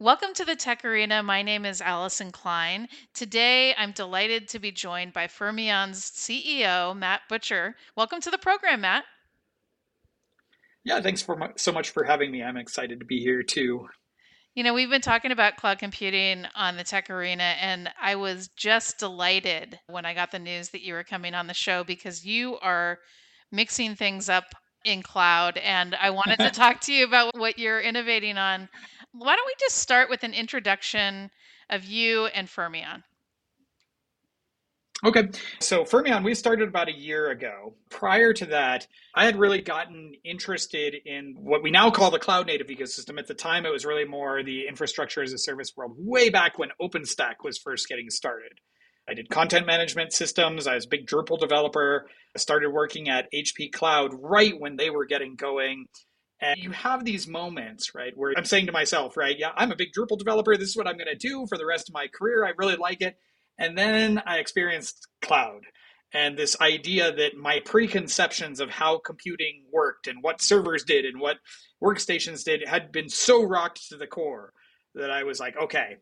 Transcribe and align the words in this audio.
Welcome 0.00 0.32
to 0.34 0.44
the 0.44 0.54
Tech 0.54 0.84
Arena. 0.84 1.24
My 1.24 1.42
name 1.42 1.64
is 1.64 1.80
Allyson 1.80 2.30
Klein. 2.30 2.86
Today, 3.14 3.74
I'm 3.76 3.90
delighted 3.90 4.46
to 4.50 4.60
be 4.60 4.70
joined 4.70 5.12
by 5.12 5.26
Fermyon's 5.26 6.08
CEO, 6.12 6.96
Matt 6.96 7.22
Butcher. 7.28 7.74
Welcome 7.96 8.20
to 8.20 8.30
the 8.30 8.38
program, 8.38 8.82
Matt. 8.82 9.02
Yeah, 10.84 11.00
thanks 11.00 11.20
for 11.20 11.52
so 11.56 11.72
much 11.72 11.90
for 11.90 12.04
having 12.04 12.30
me. 12.30 12.44
I'm 12.44 12.56
excited 12.56 13.00
to 13.00 13.06
be 13.06 13.18
here 13.18 13.42
too. 13.42 13.88
You 14.54 14.62
know, 14.62 14.72
we've 14.72 14.88
been 14.88 15.00
talking 15.00 15.32
about 15.32 15.56
cloud 15.56 15.80
computing 15.80 16.46
on 16.54 16.76
the 16.76 16.84
Tech 16.84 17.10
Arena, 17.10 17.56
and 17.60 17.90
I 18.00 18.14
was 18.14 18.50
just 18.56 18.98
delighted 18.98 19.80
when 19.88 20.06
I 20.06 20.14
got 20.14 20.30
the 20.30 20.38
news 20.38 20.68
that 20.68 20.82
you 20.82 20.94
were 20.94 21.02
coming 21.02 21.34
on 21.34 21.48
the 21.48 21.54
show 21.54 21.82
because 21.82 22.24
you 22.24 22.56
are 22.60 23.00
mixing 23.50 23.96
things 23.96 24.28
up 24.28 24.44
in 24.84 25.02
cloud. 25.02 25.58
And 25.58 25.94
I 25.94 26.10
wanted 26.10 26.38
to 26.38 26.50
talk 26.52 26.80
to 26.82 26.92
you 26.92 27.04
about 27.04 27.36
what 27.36 27.58
you're 27.58 27.80
innovating 27.80 28.38
on. 28.38 28.68
Why 29.12 29.36
don't 29.36 29.46
we 29.46 29.54
just 29.58 29.76
start 29.76 30.10
with 30.10 30.22
an 30.22 30.34
introduction 30.34 31.30
of 31.70 31.84
you 31.84 32.26
and 32.26 32.48
Fermyon? 32.48 33.02
Okay. 35.04 35.28
So 35.60 35.84
Fermyon, 35.84 36.24
we 36.24 36.34
started 36.34 36.68
about 36.68 36.88
a 36.88 36.92
year 36.92 37.30
ago. 37.30 37.74
Prior 37.88 38.32
to 38.32 38.46
that, 38.46 38.88
I 39.14 39.26
had 39.26 39.36
really 39.36 39.60
gotten 39.60 40.14
interested 40.24 40.96
in 41.06 41.36
what 41.38 41.62
we 41.62 41.70
now 41.70 41.90
call 41.90 42.10
the 42.10 42.18
cloud 42.18 42.48
native 42.48 42.66
ecosystem. 42.66 43.16
At 43.16 43.28
the 43.28 43.34
time, 43.34 43.64
it 43.64 43.70
was 43.70 43.84
really 43.84 44.04
more 44.04 44.42
the 44.42 44.66
infrastructure 44.66 45.22
as 45.22 45.32
a 45.32 45.38
service 45.38 45.72
world, 45.76 45.94
way 45.98 46.30
back 46.30 46.58
when 46.58 46.70
OpenStack 46.82 47.44
was 47.44 47.58
first 47.58 47.88
getting 47.88 48.10
started. 48.10 48.60
I 49.08 49.14
did 49.14 49.30
content 49.30 49.66
management 49.66 50.12
systems. 50.12 50.66
I 50.66 50.74
was 50.74 50.84
a 50.84 50.88
big 50.88 51.06
Drupal 51.06 51.38
developer. 51.38 52.08
I 52.34 52.38
started 52.38 52.70
working 52.70 53.08
at 53.08 53.28
HP 53.32 53.72
Cloud 53.72 54.10
right 54.12 54.52
when 54.58 54.76
they 54.76 54.90
were 54.90 55.06
getting 55.06 55.36
going. 55.36 55.86
And 56.40 56.58
you 56.58 56.70
have 56.70 57.04
these 57.04 57.26
moments, 57.26 57.94
right, 57.94 58.12
where 58.16 58.32
I'm 58.36 58.44
saying 58.44 58.66
to 58.66 58.72
myself, 58.72 59.16
right, 59.16 59.36
yeah, 59.36 59.50
I'm 59.56 59.72
a 59.72 59.76
big 59.76 59.88
Drupal 59.96 60.18
developer. 60.18 60.56
This 60.56 60.68
is 60.68 60.76
what 60.76 60.86
I'm 60.86 60.96
going 60.96 61.08
to 61.08 61.16
do 61.16 61.46
for 61.48 61.58
the 61.58 61.66
rest 61.66 61.88
of 61.88 61.94
my 61.94 62.06
career. 62.06 62.44
I 62.44 62.52
really 62.56 62.76
like 62.76 63.00
it. 63.02 63.16
And 63.58 63.76
then 63.76 64.22
I 64.24 64.38
experienced 64.38 65.08
cloud 65.20 65.62
and 66.12 66.38
this 66.38 66.58
idea 66.60 67.12
that 67.12 67.36
my 67.36 67.60
preconceptions 67.60 68.60
of 68.60 68.70
how 68.70 68.98
computing 68.98 69.64
worked 69.72 70.06
and 70.06 70.22
what 70.22 70.40
servers 70.40 70.84
did 70.84 71.04
and 71.04 71.20
what 71.20 71.36
workstations 71.82 72.44
did 72.44 72.66
had 72.66 72.92
been 72.92 73.08
so 73.08 73.42
rocked 73.42 73.88
to 73.88 73.96
the 73.96 74.06
core 74.06 74.52
that 74.94 75.10
I 75.10 75.24
was 75.24 75.38
like, 75.38 75.56
okay, 75.56 75.96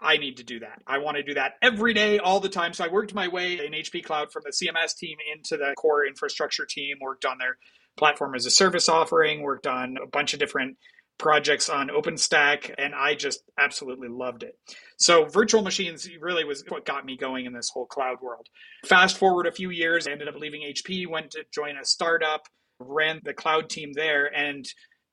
I 0.00 0.16
need 0.16 0.38
to 0.38 0.44
do 0.44 0.60
that. 0.60 0.82
I 0.86 0.98
want 0.98 1.16
to 1.16 1.22
do 1.22 1.34
that 1.34 1.54
every 1.62 1.94
day, 1.94 2.18
all 2.18 2.40
the 2.40 2.48
time. 2.48 2.72
So 2.72 2.84
I 2.84 2.88
worked 2.88 3.14
my 3.14 3.28
way 3.28 3.64
in 3.64 3.72
HP 3.72 4.04
Cloud 4.04 4.32
from 4.32 4.42
the 4.44 4.50
CMS 4.50 4.96
team 4.96 5.16
into 5.34 5.56
the 5.56 5.74
core 5.76 6.06
infrastructure 6.06 6.66
team, 6.66 6.96
worked 7.00 7.24
on 7.24 7.38
their 7.38 7.58
platform 7.98 8.34
as 8.34 8.46
a 8.46 8.50
service 8.50 8.88
offering, 8.88 9.42
worked 9.42 9.66
on 9.66 9.96
a 10.02 10.06
bunch 10.06 10.32
of 10.32 10.40
different 10.40 10.76
projects 11.18 11.68
on 11.68 11.88
OpenStack, 11.88 12.72
and 12.78 12.94
I 12.94 13.14
just 13.14 13.42
absolutely 13.58 14.08
loved 14.08 14.44
it. 14.44 14.56
So 14.98 15.24
virtual 15.24 15.62
machines 15.62 16.08
really 16.20 16.44
was 16.44 16.64
what 16.68 16.86
got 16.86 17.04
me 17.04 17.16
going 17.16 17.44
in 17.44 17.52
this 17.52 17.70
whole 17.70 17.86
cloud 17.86 18.18
world. 18.22 18.46
Fast 18.86 19.18
forward 19.18 19.46
a 19.46 19.52
few 19.52 19.70
years, 19.70 20.06
I 20.06 20.12
ended 20.12 20.28
up 20.28 20.36
leaving 20.36 20.62
HP, 20.62 21.08
went 21.08 21.32
to 21.32 21.44
join 21.52 21.76
a 21.76 21.84
startup, 21.84 22.46
ran 22.78 23.20
the 23.24 23.34
cloud 23.34 23.68
team 23.68 23.92
there, 23.94 24.32
and 24.34 24.66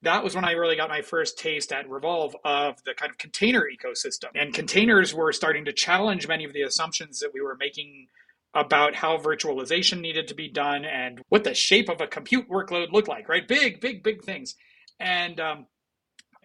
that 0.04 0.24
was 0.24 0.36
when 0.36 0.46
I 0.46 0.52
really 0.52 0.76
got 0.76 0.90
my 0.90 1.02
first 1.02 1.40
taste 1.40 1.72
at 1.72 1.90
Revolv 1.90 2.34
of 2.44 2.76
the 2.86 2.94
kind 2.94 3.10
of 3.10 3.18
container 3.18 3.64
ecosystem. 3.64 4.30
And 4.36 4.54
containers 4.54 5.16
were 5.16 5.32
starting 5.34 5.66
to 5.66 5.74
challenge 5.74 6.28
many 6.28 6.46
of 6.46 6.54
the 6.54 6.62
assumptions 6.62 7.20
that 7.20 7.32
we 7.34 7.42
were 7.42 7.58
making 7.60 8.08
about 8.56 8.96
how 8.96 9.18
virtualization 9.18 10.00
needed 10.00 10.30
to 10.30 10.34
be 10.34 10.50
done 10.50 10.86
and 10.86 11.22
what 11.28 11.44
the 11.44 11.54
shape 11.54 11.90
of 11.90 12.00
a 12.00 12.08
compute 12.08 12.50
workload 12.50 12.92
looked 12.92 13.10
like, 13.10 13.28
right? 13.28 13.48
Big, 13.48 13.82
big, 13.82 14.02
big 14.02 14.24
things. 14.24 14.56
And 14.98 15.40
um, 15.42 15.66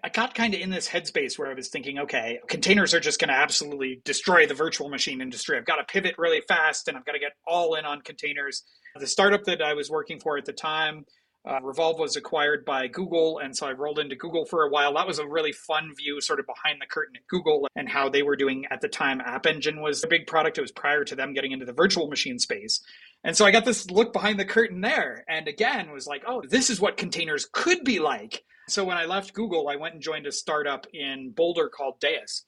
I 0.03 0.09
got 0.09 0.35
kind 0.35 0.53
of 0.53 0.61
in 0.61 0.71
this 0.71 0.89
headspace 0.89 1.39
where 1.39 1.49
I 1.49 1.55
was 1.55 1.69
thinking, 1.69 2.01
okay, 2.01 2.41
containers 2.49 2.95
are 2.95 3.01
just 3.01 3.21
going 3.21 3.29
to 3.29 3.35
absolutely 3.35 4.03
destroy 4.05 4.47
the 4.47 4.55
virtual 4.55 4.89
machine 4.89 5.21
industry. 5.21 5.57
I've 5.57 5.65
got 5.65 5.77
to 5.77 5.85
pivot 5.85 6.17
really 6.19 6.43
fast 6.49 6.89
and 6.89 6.97
I've 6.97 7.07
got 7.07 7.13
to 7.13 7.21
get 7.21 7.33
all 7.47 7.77
in 7.77 7.85
on 7.85 8.01
containers. 8.01 8.65
The 8.99 9.07
startup 9.07 9.45
that 9.45 9.63
I 9.63 9.75
was 9.75 9.89
working 9.89 10.19
for 10.19 10.37
at 10.37 10.47
the 10.47 10.53
time 10.53 11.05
uh, 11.45 11.61
Revolv 11.61 11.99
was 11.99 12.17
acquired 12.17 12.67
by 12.67 12.87
Google, 12.87 13.39
and 13.39 13.57
so 13.57 13.67
I 13.67 13.73
rolled 13.73 13.99
into 13.99 14.15
Google 14.15 14.45
for 14.45 14.63
a 14.63 14.71
while. 14.71 14.95
That 14.95 15.07
was 15.07 15.19
a 15.19 15.27
really 15.27 15.53
fun 15.53 15.95
view, 15.97 16.21
sort 16.21 16.39
of 16.39 16.47
behind 16.47 16.81
the 16.81 16.87
curtain 16.87 17.17
at 17.17 17.27
Google 17.29 17.67
and 17.75 17.89
how 17.89 18.11
they 18.11 18.23
were 18.23 18.37
doing 18.37 18.67
at 18.71 18.83
the 18.83 18.89
time. 18.89 19.23
App 19.23 19.47
Engine 19.47 19.81
was 19.81 20.05
a 20.05 20.09
big 20.09 20.27
product. 20.27 20.59
It 20.59 20.63
was 20.63 20.73
prior 20.73 21.03
to 21.05 21.15
them 21.15 21.33
getting 21.33 21.53
into 21.53 21.65
the 21.65 21.73
virtual 21.73 22.09
machine 22.09 22.39
space. 22.39 22.83
And 23.25 23.35
so 23.35 23.47
I 23.47 23.53
got 23.53 23.65
this 23.65 23.91
look 23.91 24.13
behind 24.13 24.39
the 24.39 24.45
curtain 24.45 24.83
there, 24.83 25.25
and 25.29 25.49
again 25.49 25.91
was 25.93 26.07
like, 26.07 26.25
oh, 26.27 26.43
this 26.47 26.69
is 26.69 26.81
what 26.81 26.99
containers 26.99 27.49
could 27.51 27.85
be 27.85 28.01
like. 28.01 28.45
So 28.69 28.85
when 28.85 28.99
I 28.99 29.07
left 29.07 29.33
Google, 29.33 29.69
I 29.69 29.77
went 29.77 29.95
and 29.95 30.03
joined 30.03 30.27
a 30.27 30.33
startup 30.33 30.87
in 30.93 31.31
Boulder 31.31 31.69
called 31.69 32.01
Deis. 32.01 32.45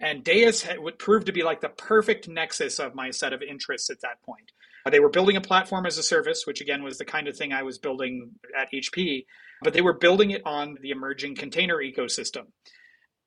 And 0.00 0.24
Deis 0.24 0.66
would 0.78 0.98
prove 0.98 1.26
to 1.26 1.32
be 1.32 1.44
like 1.44 1.60
the 1.60 1.68
perfect 1.68 2.28
nexus 2.28 2.80
of 2.80 2.94
my 2.94 3.10
set 3.10 3.32
of 3.32 3.40
interests 3.40 3.88
at 3.88 4.00
that 4.00 4.20
point. 4.22 4.50
Uh, 4.84 4.90
they 4.90 5.00
were 5.00 5.08
building 5.08 5.36
a 5.36 5.40
platform 5.40 5.86
as 5.86 5.98
a 5.98 6.02
service, 6.02 6.46
which 6.46 6.60
again 6.60 6.82
was 6.82 6.98
the 6.98 7.04
kind 7.04 7.28
of 7.28 7.36
thing 7.36 7.52
I 7.52 7.62
was 7.62 7.78
building 7.78 8.32
at 8.56 8.68
HP, 8.72 9.26
but 9.62 9.72
they 9.72 9.80
were 9.80 9.98
building 9.98 10.30
it 10.30 10.42
on 10.44 10.76
the 10.80 10.90
emerging 10.90 11.36
container 11.36 11.76
ecosystem. 11.76 12.46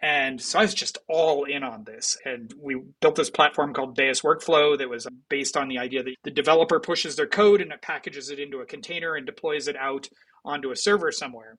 And 0.01 0.41
so 0.41 0.59
I 0.59 0.63
was 0.63 0.73
just 0.73 0.97
all 1.07 1.45
in 1.45 1.63
on 1.63 1.83
this. 1.85 2.17
And 2.25 2.53
we 2.61 2.81
built 3.01 3.16
this 3.16 3.29
platform 3.29 3.73
called 3.73 3.95
Deis 3.95 4.21
Workflow 4.21 4.77
that 4.77 4.89
was 4.89 5.07
based 5.29 5.55
on 5.55 5.67
the 5.67 5.79
idea 5.79 6.03
that 6.03 6.16
the 6.23 6.31
developer 6.31 6.79
pushes 6.79 7.16
their 7.16 7.27
code 7.27 7.61
and 7.61 7.72
it 7.72 7.81
packages 7.81 8.29
it 8.29 8.39
into 8.39 8.59
a 8.59 8.66
container 8.66 9.16
and 9.16 9.25
deploys 9.25 9.67
it 9.67 9.77
out 9.77 10.09
onto 10.43 10.72
a 10.72 10.75
server 10.75 11.11
somewhere. 11.11 11.57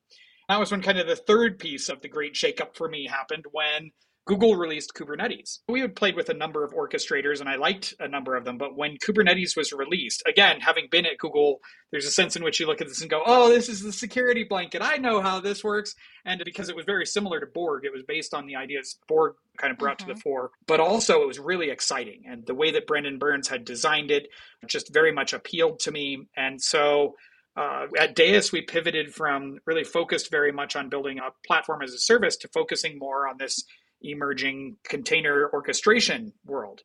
That 0.48 0.60
was 0.60 0.70
when 0.70 0.82
kind 0.82 0.98
of 0.98 1.08
the 1.08 1.16
third 1.16 1.58
piece 1.58 1.88
of 1.88 2.02
the 2.02 2.08
great 2.08 2.34
shakeup 2.34 2.76
for 2.76 2.88
me 2.88 3.08
happened 3.08 3.46
when 3.50 3.90
Google 4.26 4.56
released 4.56 4.92
Kubernetes. 4.94 5.60
We 5.68 5.80
had 5.80 5.94
played 5.94 6.16
with 6.16 6.28
a 6.28 6.34
number 6.34 6.64
of 6.64 6.72
orchestrators 6.72 7.40
and 7.40 7.48
I 7.48 7.54
liked 7.54 7.94
a 8.00 8.08
number 8.08 8.34
of 8.34 8.44
them, 8.44 8.58
but 8.58 8.76
when 8.76 8.98
Kubernetes 8.98 9.56
was 9.56 9.72
released, 9.72 10.24
again, 10.26 10.60
having 10.60 10.88
been 10.90 11.06
at 11.06 11.18
Google, 11.18 11.60
there's 11.92 12.06
a 12.06 12.10
sense 12.10 12.34
in 12.34 12.42
which 12.42 12.58
you 12.58 12.66
look 12.66 12.80
at 12.80 12.88
this 12.88 13.00
and 13.00 13.10
go, 13.10 13.22
oh, 13.24 13.48
this 13.48 13.68
is 13.68 13.82
the 13.82 13.92
security 13.92 14.42
blanket. 14.42 14.82
I 14.82 14.96
know 14.96 15.20
how 15.20 15.38
this 15.38 15.62
works. 15.62 15.94
And 16.24 16.42
because 16.44 16.68
it 16.68 16.74
was 16.74 16.84
very 16.84 17.06
similar 17.06 17.38
to 17.38 17.46
Borg, 17.46 17.84
it 17.84 17.92
was 17.92 18.02
based 18.02 18.34
on 18.34 18.46
the 18.46 18.56
ideas 18.56 18.98
Borg 19.06 19.36
kind 19.58 19.70
of 19.70 19.78
brought 19.78 19.98
mm-hmm. 19.98 20.08
to 20.08 20.14
the 20.14 20.18
mm-hmm. 20.18 20.28
fore, 20.28 20.50
but 20.66 20.80
also 20.80 21.22
it 21.22 21.28
was 21.28 21.38
really 21.38 21.70
exciting. 21.70 22.24
And 22.28 22.44
the 22.44 22.54
way 22.54 22.72
that 22.72 22.88
Brendan 22.88 23.18
Burns 23.18 23.46
had 23.46 23.64
designed 23.64 24.10
it 24.10 24.26
just 24.66 24.92
very 24.92 25.12
much 25.12 25.34
appealed 25.34 25.78
to 25.80 25.92
me. 25.92 26.26
And 26.36 26.60
so 26.60 27.14
uh, 27.56 27.86
at 27.96 28.16
Deis, 28.16 28.50
we 28.50 28.62
pivoted 28.62 29.14
from 29.14 29.60
really 29.66 29.84
focused 29.84 30.32
very 30.32 30.50
much 30.50 30.74
on 30.74 30.88
building 30.88 31.18
a 31.18 31.30
platform 31.46 31.82
as 31.82 31.92
a 31.92 31.98
service 31.98 32.36
to 32.38 32.48
focusing 32.48 32.98
more 32.98 33.28
on 33.28 33.36
this 33.38 33.64
emerging 34.02 34.76
container 34.84 35.48
orchestration 35.52 36.32
world. 36.44 36.82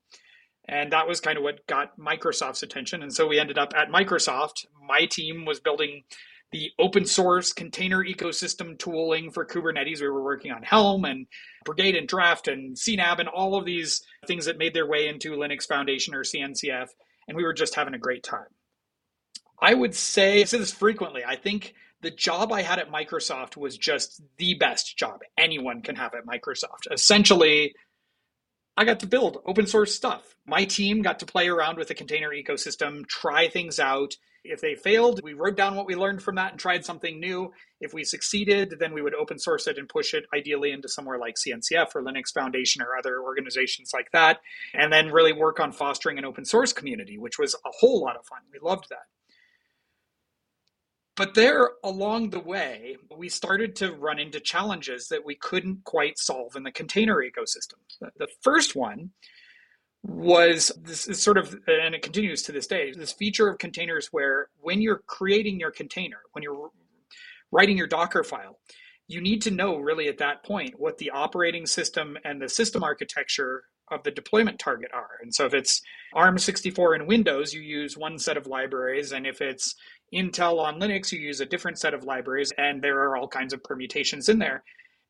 And 0.67 0.91
that 0.93 1.07
was 1.07 1.19
kind 1.19 1.37
of 1.37 1.43
what 1.43 1.65
got 1.67 1.99
Microsoft's 1.99 2.63
attention. 2.63 3.01
And 3.01 3.13
so 3.13 3.27
we 3.27 3.39
ended 3.39 3.57
up 3.57 3.73
at 3.75 3.89
Microsoft. 3.89 4.65
My 4.87 5.05
team 5.05 5.45
was 5.45 5.59
building 5.59 6.03
the 6.51 6.69
open 6.77 7.05
source 7.05 7.53
container 7.53 8.03
ecosystem 8.03 8.77
tooling 8.77 9.31
for 9.31 9.45
Kubernetes. 9.45 10.01
We 10.01 10.09
were 10.09 10.23
working 10.23 10.51
on 10.51 10.63
Helm 10.63 11.05
and 11.05 11.27
Brigade 11.65 11.95
and 11.95 12.07
Draft 12.07 12.47
and 12.47 12.75
CNAB 12.75 13.19
and 13.19 13.29
all 13.29 13.55
of 13.55 13.65
these 13.65 14.01
things 14.27 14.45
that 14.45 14.57
made 14.57 14.73
their 14.73 14.87
way 14.87 15.07
into 15.07 15.31
Linux 15.31 15.65
Foundation 15.67 16.13
or 16.13 16.23
CNCF. 16.23 16.89
And 17.27 17.37
we 17.37 17.43
were 17.43 17.53
just 17.53 17.75
having 17.75 17.93
a 17.93 17.99
great 17.99 18.23
time. 18.23 18.47
I 19.61 19.73
would 19.73 19.95
say, 19.95 20.41
I 20.41 20.43
say 20.45 20.57
this 20.57 20.73
frequently, 20.73 21.23
I 21.23 21.35
think 21.35 21.73
the 22.01 22.11
job 22.11 22.51
I 22.51 22.61
had 22.61 22.79
at 22.79 22.91
Microsoft 22.91 23.57
was 23.57 23.77
just 23.77 24.21
the 24.37 24.55
best 24.55 24.97
job 24.97 25.21
anyone 25.37 25.81
can 25.81 25.95
have 25.95 26.13
at 26.13 26.25
Microsoft. 26.25 26.91
Essentially, 26.91 27.73
I 28.77 28.85
got 28.85 28.99
to 29.01 29.07
build 29.07 29.37
open 29.45 29.67
source 29.67 29.93
stuff. 29.93 30.35
My 30.45 30.65
team 30.65 31.01
got 31.01 31.19
to 31.19 31.25
play 31.25 31.47
around 31.47 31.77
with 31.77 31.89
the 31.89 31.93
container 31.93 32.29
ecosystem, 32.29 33.05
try 33.07 33.47
things 33.47 33.79
out. 33.79 34.15
If 34.43 34.59
they 34.59 34.73
failed, 34.73 35.21
we 35.23 35.33
wrote 35.33 35.55
down 35.55 35.75
what 35.75 35.85
we 35.85 35.93
learned 35.93 36.23
from 36.23 36.33
that 36.35 36.51
and 36.51 36.59
tried 36.59 36.83
something 36.83 37.19
new. 37.19 37.53
If 37.79 37.93
we 37.93 38.03
succeeded, 38.03 38.77
then 38.79 38.91
we 38.91 39.03
would 39.03 39.13
open 39.13 39.37
source 39.37 39.67
it 39.67 39.77
and 39.77 39.87
push 39.87 40.15
it 40.15 40.25
ideally 40.33 40.71
into 40.71 40.89
somewhere 40.89 41.19
like 41.19 41.35
CNCF 41.35 41.93
or 41.93 42.01
Linux 42.01 42.33
Foundation 42.33 42.81
or 42.81 42.97
other 42.97 43.21
organizations 43.21 43.91
like 43.93 44.11
that. 44.13 44.39
And 44.73 44.91
then 44.91 45.11
really 45.11 45.33
work 45.33 45.59
on 45.59 45.71
fostering 45.71 46.17
an 46.17 46.25
open 46.25 46.45
source 46.45 46.73
community, 46.73 47.19
which 47.19 47.37
was 47.37 47.53
a 47.53 47.69
whole 47.79 48.01
lot 48.01 48.15
of 48.15 48.25
fun. 48.25 48.39
We 48.51 48.57
loved 48.67 48.87
that. 48.89 49.05
But 51.21 51.35
there 51.35 51.73
along 51.83 52.31
the 52.31 52.39
way, 52.39 52.97
we 53.15 53.29
started 53.29 53.75
to 53.75 53.93
run 53.93 54.17
into 54.17 54.39
challenges 54.39 55.07
that 55.09 55.23
we 55.23 55.35
couldn't 55.35 55.83
quite 55.83 56.17
solve 56.17 56.55
in 56.55 56.63
the 56.63 56.71
container 56.71 57.17
ecosystem. 57.17 57.75
The 58.17 58.27
first 58.41 58.75
one 58.75 59.11
was 60.01 60.71
this 60.81 61.07
is 61.07 61.21
sort 61.21 61.37
of, 61.37 61.55
and 61.67 61.93
it 61.93 62.01
continues 62.01 62.41
to 62.41 62.51
this 62.51 62.65
day, 62.65 62.91
this 62.91 63.11
feature 63.11 63.47
of 63.47 63.59
containers 63.59 64.07
where 64.07 64.47
when 64.61 64.81
you're 64.81 65.03
creating 65.05 65.59
your 65.59 65.69
container, 65.69 66.21
when 66.31 66.41
you're 66.41 66.71
writing 67.51 67.77
your 67.77 67.85
Docker 67.85 68.23
file, 68.23 68.57
you 69.07 69.21
need 69.21 69.43
to 69.43 69.51
know 69.51 69.77
really 69.77 70.07
at 70.07 70.17
that 70.17 70.43
point 70.43 70.79
what 70.79 70.97
the 70.97 71.11
operating 71.11 71.67
system 71.67 72.17
and 72.25 72.41
the 72.41 72.49
system 72.49 72.83
architecture 72.83 73.65
of 73.91 74.01
the 74.01 74.09
deployment 74.09 74.57
target 74.57 74.89
are. 74.91 75.19
And 75.21 75.35
so 75.35 75.45
if 75.45 75.53
it's 75.53 75.83
ARM64 76.15 76.95
in 76.95 77.05
Windows, 77.05 77.53
you 77.53 77.61
use 77.61 77.95
one 77.95 78.17
set 78.17 78.37
of 78.37 78.47
libraries. 78.47 79.11
And 79.11 79.27
if 79.27 79.39
it's 79.39 79.75
Intel 80.13 80.59
on 80.59 80.79
Linux, 80.79 81.11
you 81.11 81.19
use 81.19 81.39
a 81.39 81.45
different 81.45 81.79
set 81.79 81.93
of 81.93 82.03
libraries, 82.03 82.51
and 82.57 82.81
there 82.81 82.99
are 83.03 83.15
all 83.15 83.27
kinds 83.27 83.53
of 83.53 83.63
permutations 83.63 84.29
in 84.29 84.39
there. 84.39 84.63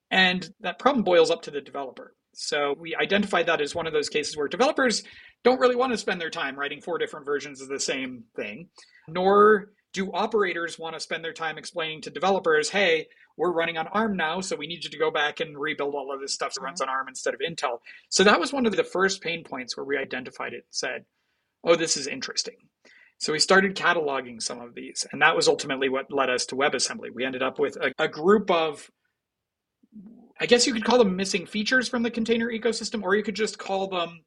And 0.09 0.53
that 0.59 0.79
problem 0.79 1.03
boils 1.03 1.31
up 1.31 1.41
to 1.43 1.51
the 1.51 1.61
developer. 1.61 2.13
So 2.33 2.75
we 2.79 2.95
identified 2.95 3.47
that 3.47 3.61
as 3.61 3.75
one 3.75 3.87
of 3.87 3.93
those 3.93 4.09
cases 4.09 4.37
where 4.37 4.47
developers 4.47 5.03
don't 5.43 5.59
really 5.59 5.75
want 5.75 5.91
to 5.91 5.97
spend 5.97 6.21
their 6.21 6.29
time 6.29 6.57
writing 6.57 6.81
four 6.81 6.97
different 6.97 7.25
versions 7.25 7.61
of 7.61 7.67
the 7.67 7.79
same 7.79 8.25
thing, 8.35 8.69
nor 9.07 9.71
do 9.93 10.11
operators 10.13 10.79
want 10.79 10.95
to 10.95 10.99
spend 10.99 11.23
their 11.23 11.33
time 11.33 11.57
explaining 11.57 12.01
to 12.01 12.09
developers, 12.09 12.69
hey, 12.69 13.07
we're 13.37 13.51
running 13.51 13.77
on 13.77 13.87
ARM 13.87 14.15
now, 14.15 14.39
so 14.39 14.55
we 14.55 14.67
need 14.67 14.83
you 14.83 14.89
to 14.89 14.97
go 14.97 15.11
back 15.11 15.39
and 15.39 15.57
rebuild 15.57 15.95
all 15.95 16.13
of 16.13 16.21
this 16.21 16.33
stuff 16.33 16.53
that 16.53 16.61
runs 16.61 16.79
mm-hmm. 16.79 16.89
on 16.89 16.95
ARM 16.95 17.07
instead 17.09 17.33
of 17.33 17.41
Intel. 17.41 17.79
So 18.09 18.23
that 18.23 18.39
was 18.39 18.53
one 18.53 18.65
of 18.65 18.75
the 18.75 18.83
first 18.83 19.21
pain 19.21 19.43
points 19.43 19.75
where 19.75 19.85
we 19.85 19.97
identified 19.97 20.53
it 20.53 20.57
and 20.57 20.63
said, 20.69 21.05
oh, 21.63 21.75
this 21.75 21.97
is 21.97 22.07
interesting. 22.07 22.55
So 23.21 23.33
we 23.33 23.39
started 23.39 23.75
cataloging 23.75 24.41
some 24.41 24.59
of 24.59 24.73
these, 24.73 25.05
and 25.11 25.21
that 25.21 25.35
was 25.35 25.47
ultimately 25.47 25.89
what 25.89 26.11
led 26.11 26.31
us 26.31 26.47
to 26.47 26.55
WebAssembly. 26.55 27.13
We 27.13 27.23
ended 27.23 27.43
up 27.43 27.59
with 27.59 27.77
a, 27.77 27.93
a 27.99 28.07
group 28.07 28.49
of 28.49 28.89
I 30.39 30.47
guess 30.47 30.65
you 30.65 30.73
could 30.73 30.83
call 30.83 30.97
them 30.97 31.15
missing 31.15 31.45
features 31.45 31.87
from 31.87 32.01
the 32.01 32.09
container 32.09 32.47
ecosystem, 32.47 33.03
or 33.03 33.15
you 33.15 33.21
could 33.21 33.35
just 33.35 33.59
call 33.59 33.87
them 33.87 34.21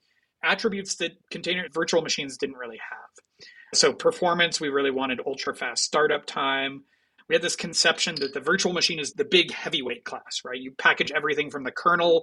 attributes 0.45 0.95
that 0.97 1.11
container 1.29 1.67
virtual 1.73 2.03
machines 2.03 2.37
didn't 2.37 2.57
really 2.57 2.79
have. 2.79 3.49
So, 3.75 3.93
performance, 3.93 4.61
we 4.61 4.69
really 4.69 4.93
wanted 4.93 5.19
ultra 5.27 5.57
fast 5.57 5.83
startup 5.83 6.25
time. 6.25 6.85
We 7.29 7.35
had 7.35 7.43
this 7.43 7.57
conception 7.57 8.15
that 8.21 8.33
the 8.33 8.39
virtual 8.39 8.73
machine 8.73 9.01
is 9.01 9.15
the 9.15 9.25
big 9.25 9.51
heavyweight 9.51 10.05
class, 10.05 10.43
right? 10.45 10.61
You 10.61 10.71
package 10.71 11.11
everything 11.11 11.51
from 11.51 11.65
the 11.65 11.73
kernel 11.73 12.23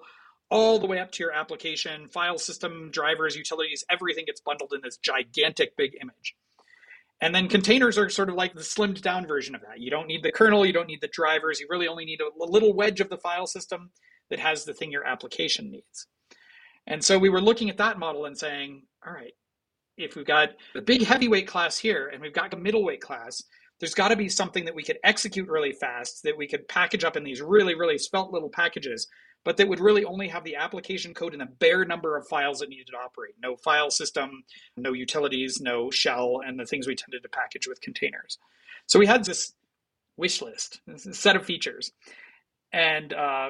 all 0.50 0.80
the 0.80 0.88
way 0.88 1.00
up 1.00 1.12
to 1.14 1.24
your 1.24 1.34
application, 1.34 2.08
file 2.08 2.38
system, 2.38 2.92
drivers, 2.92 3.36
utilities, 3.36 3.84
everything 3.90 4.24
gets 4.26 4.40
bundled 4.40 4.72
in 4.74 4.80
this 4.82 4.96
gigantic 4.96 5.76
big 5.76 5.98
image. 6.02 6.36
And 7.22 7.36
then 7.36 7.48
containers 7.48 7.98
are 8.00 8.10
sort 8.10 8.30
of 8.30 8.36
like 8.36 8.54
the 8.54 8.62
slimmed 8.62 9.02
down 9.02 9.28
version 9.28 9.54
of 9.54 9.62
that. 9.62 9.80
You 9.80 9.92
don't 9.92 10.08
need 10.08 10.24
the 10.24 10.32
kernel, 10.32 10.66
you 10.66 10.74
don't 10.74 10.88
need 10.88 11.02
the 11.02 11.08
drivers, 11.08 11.60
you 11.60 11.68
really 11.70 11.88
only 11.88 12.04
need 12.04 12.20
a 12.20 12.30
little 12.36 12.74
wedge 12.74 13.00
of 13.00 13.10
the 13.10 13.18
file 13.18 13.46
system 13.46 13.92
that 14.32 14.40
has 14.40 14.66
the 14.66 14.74
thing 14.74 14.92
your 14.92 15.06
application 15.06 15.70
needs. 15.70 16.08
And 16.88 17.04
so 17.04 17.20
we 17.20 17.30
were 17.30 17.42
looking 17.42 17.70
at 17.70 17.78
that 17.78 18.00
model 18.00 18.26
and 18.26 18.38
saying, 18.38 18.84
all 19.06 19.14
right, 19.14 19.34
if 19.98 20.16
we've 20.16 20.26
got 20.26 20.50
a 20.76 20.82
big 20.82 21.04
heavyweight 21.04 21.48
class 21.48 21.78
here 21.78 22.10
and 22.12 22.22
we've 22.22 22.34
got 22.34 22.54
a 22.54 22.58
middleweight 22.58 23.02
class, 23.02 23.44
there's 23.80 23.94
got 23.94 24.08
to 24.08 24.16
be 24.16 24.30
something 24.30 24.66
that 24.66 24.76
we 24.76 24.84
could 24.84 24.98
execute 25.04 25.48
really 25.48 25.74
fast 25.74 26.24
that 26.24 26.38
we 26.38 26.48
could 26.48 26.68
package 26.68 27.04
up 27.04 27.18
in 27.18 27.24
these 27.24 27.42
really, 27.42 27.76
really 27.76 27.98
spelt 27.98 28.32
little 28.32 28.50
packages 28.50 29.08
but 29.44 29.58
that 29.58 29.68
would 29.68 29.80
really 29.80 30.06
only 30.06 30.28
have 30.28 30.44
the 30.44 30.56
application 30.56 31.14
code 31.14 31.34
and 31.34 31.42
a 31.42 31.48
bare 31.48 31.86
number 31.86 32.16
of 32.16 32.28
files 32.28 32.62
it 32.62 32.70
needed 32.70 32.88
to 32.88 32.98
operate. 32.98 33.36
No 33.42 33.56
file 33.56 33.90
system, 33.90 34.44
no 34.78 34.94
utilities, 34.94 35.60
no 35.60 35.90
shell, 35.90 36.42
and 36.46 36.60
the 36.60 36.66
things 36.66 36.88
we 36.88 36.96
tended 36.96 37.24
to 37.24 37.30
package 37.30 37.68
with 37.68 37.82
containers. 37.82 38.38
So 38.86 39.00
we 39.00 39.08
had 39.08 39.26
this 39.26 39.54
wish 40.18 40.42
list, 40.42 40.82
this 40.86 41.08
set 41.18 41.36
of 41.36 41.46
features. 41.46 41.92
And 42.72 43.14
uh, 43.14 43.50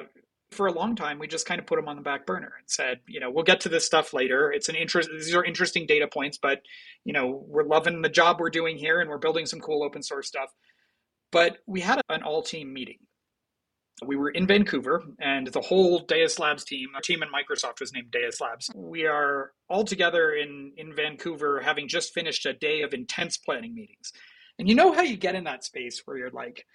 for 0.52 0.68
a 0.68 0.72
long 0.72 0.96
time, 0.96 1.20
we 1.20 1.28
just 1.28 1.46
kind 1.46 1.60
of 1.60 1.66
put 1.66 1.78
them 1.78 1.88
on 1.88 1.96
the 1.96 2.02
back 2.02 2.26
burner 2.26 2.54
and 2.58 2.70
said, 2.70 3.00
you 3.08 3.20
know, 3.20 3.30
we'll 3.30 3.44
get 3.44 3.62
to 3.62 3.70
this 3.70 3.86
stuff 3.86 4.14
later. 4.14 4.52
It's 4.52 4.70
an 4.70 4.76
interest. 4.76 5.10
These 5.12 5.36
are 5.36 5.44
interesting 5.44 5.86
data 5.86 6.08
points, 6.08 6.38
but 6.38 6.62
you 7.04 7.14
know, 7.14 7.44
we're 7.48 7.64
loving 7.64 8.02
the 8.02 8.10
job 8.10 8.40
we're 8.40 8.50
doing 8.50 8.78
here, 8.78 9.02
and 9.02 9.10
we're 9.10 9.18
building 9.18 9.46
some 9.46 9.60
cool 9.60 9.84
open 9.84 10.04
source 10.04 10.28
stuff. 10.28 10.54
But 11.32 11.58
we 11.66 11.82
had 11.82 12.02
an 12.10 12.24
all 12.24 12.44
team 12.44 12.74
meeting 12.74 13.00
we 14.06 14.16
were 14.16 14.30
in 14.30 14.48
Vancouver, 14.48 15.04
and 15.20 15.48
the 15.48 15.62
whole 15.62 16.00
Deis 16.00 16.40
Labs 16.40 16.64
team, 16.64 16.90
our 16.96 17.02
team 17.02 17.22
in 17.22 17.30
Microsoft 17.30 17.80
was 17.80 17.94
named 17.94 18.12
Deis 18.12 18.42
Labs. 18.42 18.70
We 18.76 19.06
are 19.06 19.52
all 19.70 19.84
together 19.84 20.32
in, 20.32 20.74
in 20.78 20.96
Vancouver, 20.96 21.62
having 21.62 21.88
just 21.88 22.14
finished 22.14 22.46
a 22.46 22.54
day 22.54 22.82
of 22.82 22.94
intense 22.94 23.38
planning 23.38 23.76
meetings. 23.76 24.12
And 24.58 24.68
you 24.68 24.76
know 24.76 24.92
how 24.92 25.02
you 25.02 25.18
get 25.18 25.36
in 25.36 25.44
that 25.44 25.64
space 25.64 26.02
where 26.06 26.18
you're 26.18 26.32
like, 26.32 26.66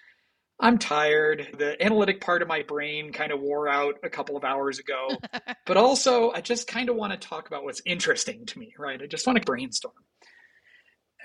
I'm 0.59 0.79
tired. 0.79 1.49
The 1.59 1.83
analytic 1.85 2.21
part 2.21 2.43
of 2.43 2.49
my 2.49 2.63
brain 2.63 3.13
kind 3.13 3.31
of 3.31 3.41
wore 3.41 3.69
out 3.69 3.97
a 4.03 4.09
couple 4.09 4.37
of 4.37 4.45
hours 4.45 4.79
ago. 4.79 5.09
but 5.67 5.77
also, 5.77 6.31
I 6.31 6.41
just 6.41 6.67
kind 6.67 6.89
of 6.89 6.97
want 6.97 7.13
to 7.13 7.29
talk 7.29 7.47
about 7.47 7.65
what's 7.65 7.83
interesting 7.85 8.47
to 8.47 8.59
me, 8.59 8.73
right? 8.79 9.01
I 9.03 9.07
just 9.07 9.27
want 9.27 9.39
to 9.39 9.45
brainstorm. 9.45 9.95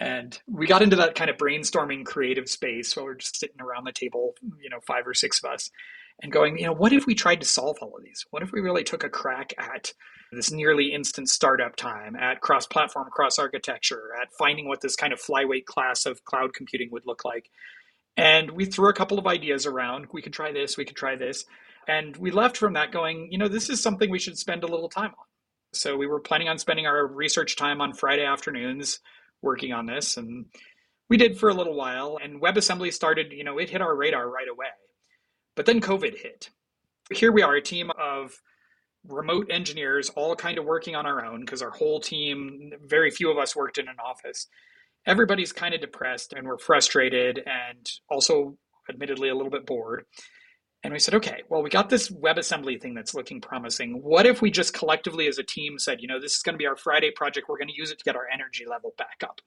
And 0.01 0.37
we 0.47 0.65
got 0.65 0.81
into 0.81 0.95
that 0.95 1.13
kind 1.13 1.29
of 1.29 1.37
brainstorming 1.37 2.05
creative 2.05 2.49
space 2.49 2.95
where 2.95 3.05
we're 3.05 3.15
just 3.15 3.39
sitting 3.39 3.61
around 3.61 3.83
the 3.83 3.91
table, 3.91 4.33
you 4.59 4.67
know, 4.67 4.79
five 4.87 5.05
or 5.05 5.13
six 5.13 5.43
of 5.43 5.51
us, 5.51 5.69
and 6.23 6.31
going, 6.31 6.57
you 6.57 6.65
know, 6.65 6.73
what 6.73 6.91
if 6.91 7.05
we 7.05 7.13
tried 7.13 7.39
to 7.41 7.45
solve 7.45 7.77
all 7.83 7.95
of 7.95 8.03
these? 8.03 8.25
What 8.31 8.41
if 8.41 8.51
we 8.51 8.61
really 8.61 8.83
took 8.83 9.03
a 9.03 9.09
crack 9.09 9.53
at 9.59 9.93
this 10.31 10.49
nearly 10.49 10.91
instant 10.91 11.29
startup 11.29 11.75
time, 11.75 12.15
at 12.15 12.41
cross 12.41 12.65
platform, 12.65 13.09
cross 13.11 13.37
architecture, 13.37 14.09
at 14.19 14.29
finding 14.39 14.67
what 14.67 14.81
this 14.81 14.95
kind 14.95 15.13
of 15.13 15.21
flyweight 15.21 15.65
class 15.65 16.07
of 16.07 16.25
cloud 16.25 16.55
computing 16.55 16.89
would 16.91 17.05
look 17.05 17.23
like? 17.23 17.51
And 18.17 18.49
we 18.49 18.65
threw 18.65 18.89
a 18.89 18.93
couple 18.93 19.19
of 19.19 19.27
ideas 19.27 19.67
around. 19.67 20.07
We 20.11 20.23
could 20.23 20.33
try 20.33 20.51
this, 20.51 20.77
we 20.77 20.85
could 20.85 20.97
try 20.97 21.15
this. 21.15 21.45
And 21.87 22.17
we 22.17 22.31
left 22.31 22.57
from 22.57 22.73
that 22.73 22.91
going, 22.91 23.31
you 23.31 23.37
know, 23.37 23.47
this 23.47 23.69
is 23.69 23.83
something 23.83 24.09
we 24.09 24.17
should 24.17 24.39
spend 24.39 24.63
a 24.63 24.67
little 24.67 24.89
time 24.89 25.11
on. 25.11 25.25
So 25.73 25.95
we 25.95 26.07
were 26.07 26.19
planning 26.19 26.49
on 26.49 26.57
spending 26.57 26.87
our 26.87 27.05
research 27.05 27.55
time 27.55 27.81
on 27.81 27.93
Friday 27.93 28.25
afternoons 28.25 28.99
working 29.41 29.73
on 29.73 29.85
this 29.85 30.17
and 30.17 30.45
we 31.09 31.17
did 31.17 31.37
for 31.37 31.49
a 31.49 31.53
little 31.53 31.75
while 31.75 32.17
and 32.23 32.41
WebAssembly 32.41 32.93
started, 32.93 33.33
you 33.33 33.43
know, 33.43 33.57
it 33.57 33.69
hit 33.69 33.81
our 33.81 33.93
radar 33.93 34.29
right 34.29 34.47
away. 34.49 34.67
But 35.57 35.65
then 35.65 35.81
COVID 35.81 36.17
hit. 36.17 36.49
Here 37.11 37.33
we 37.33 37.41
are, 37.41 37.55
a 37.55 37.61
team 37.61 37.91
of 37.99 38.41
remote 39.05 39.47
engineers 39.49 40.09
all 40.11 40.35
kind 40.37 40.57
of 40.57 40.63
working 40.63 40.95
on 40.95 41.05
our 41.05 41.25
own 41.25 41.41
because 41.41 41.61
our 41.61 41.71
whole 41.71 41.99
team, 41.99 42.71
very 42.85 43.11
few 43.11 43.29
of 43.29 43.37
us 43.37 43.57
worked 43.57 43.77
in 43.77 43.89
an 43.89 43.97
office. 44.03 44.47
Everybody's 45.05 45.51
kind 45.51 45.73
of 45.73 45.81
depressed 45.81 46.31
and 46.31 46.47
we're 46.47 46.57
frustrated 46.57 47.43
and 47.45 47.89
also 48.09 48.57
admittedly 48.89 49.27
a 49.27 49.35
little 49.35 49.51
bit 49.51 49.65
bored. 49.65 50.05
And 50.83 50.91
we 50.91 50.99
said, 50.99 51.13
okay, 51.15 51.43
well, 51.47 51.61
we 51.61 51.69
got 51.69 51.89
this 51.89 52.09
WebAssembly 52.09 52.81
thing 52.81 52.95
that's 52.95 53.13
looking 53.13 53.39
promising. 53.39 54.01
What 54.01 54.25
if 54.25 54.41
we 54.41 54.49
just 54.49 54.73
collectively 54.73 55.27
as 55.27 55.37
a 55.37 55.43
team 55.43 55.77
said, 55.77 56.01
you 56.01 56.07
know, 56.07 56.19
this 56.19 56.35
is 56.35 56.41
going 56.41 56.55
to 56.55 56.57
be 56.57 56.65
our 56.65 56.75
Friday 56.75 57.11
project. 57.11 57.47
We're 57.47 57.59
going 57.59 57.67
to 57.67 57.77
use 57.77 57.91
it 57.91 57.99
to 57.99 58.03
get 58.03 58.15
our 58.15 58.27
energy 58.33 58.65
level 58.67 58.93
back 58.97 59.21
up. 59.23 59.41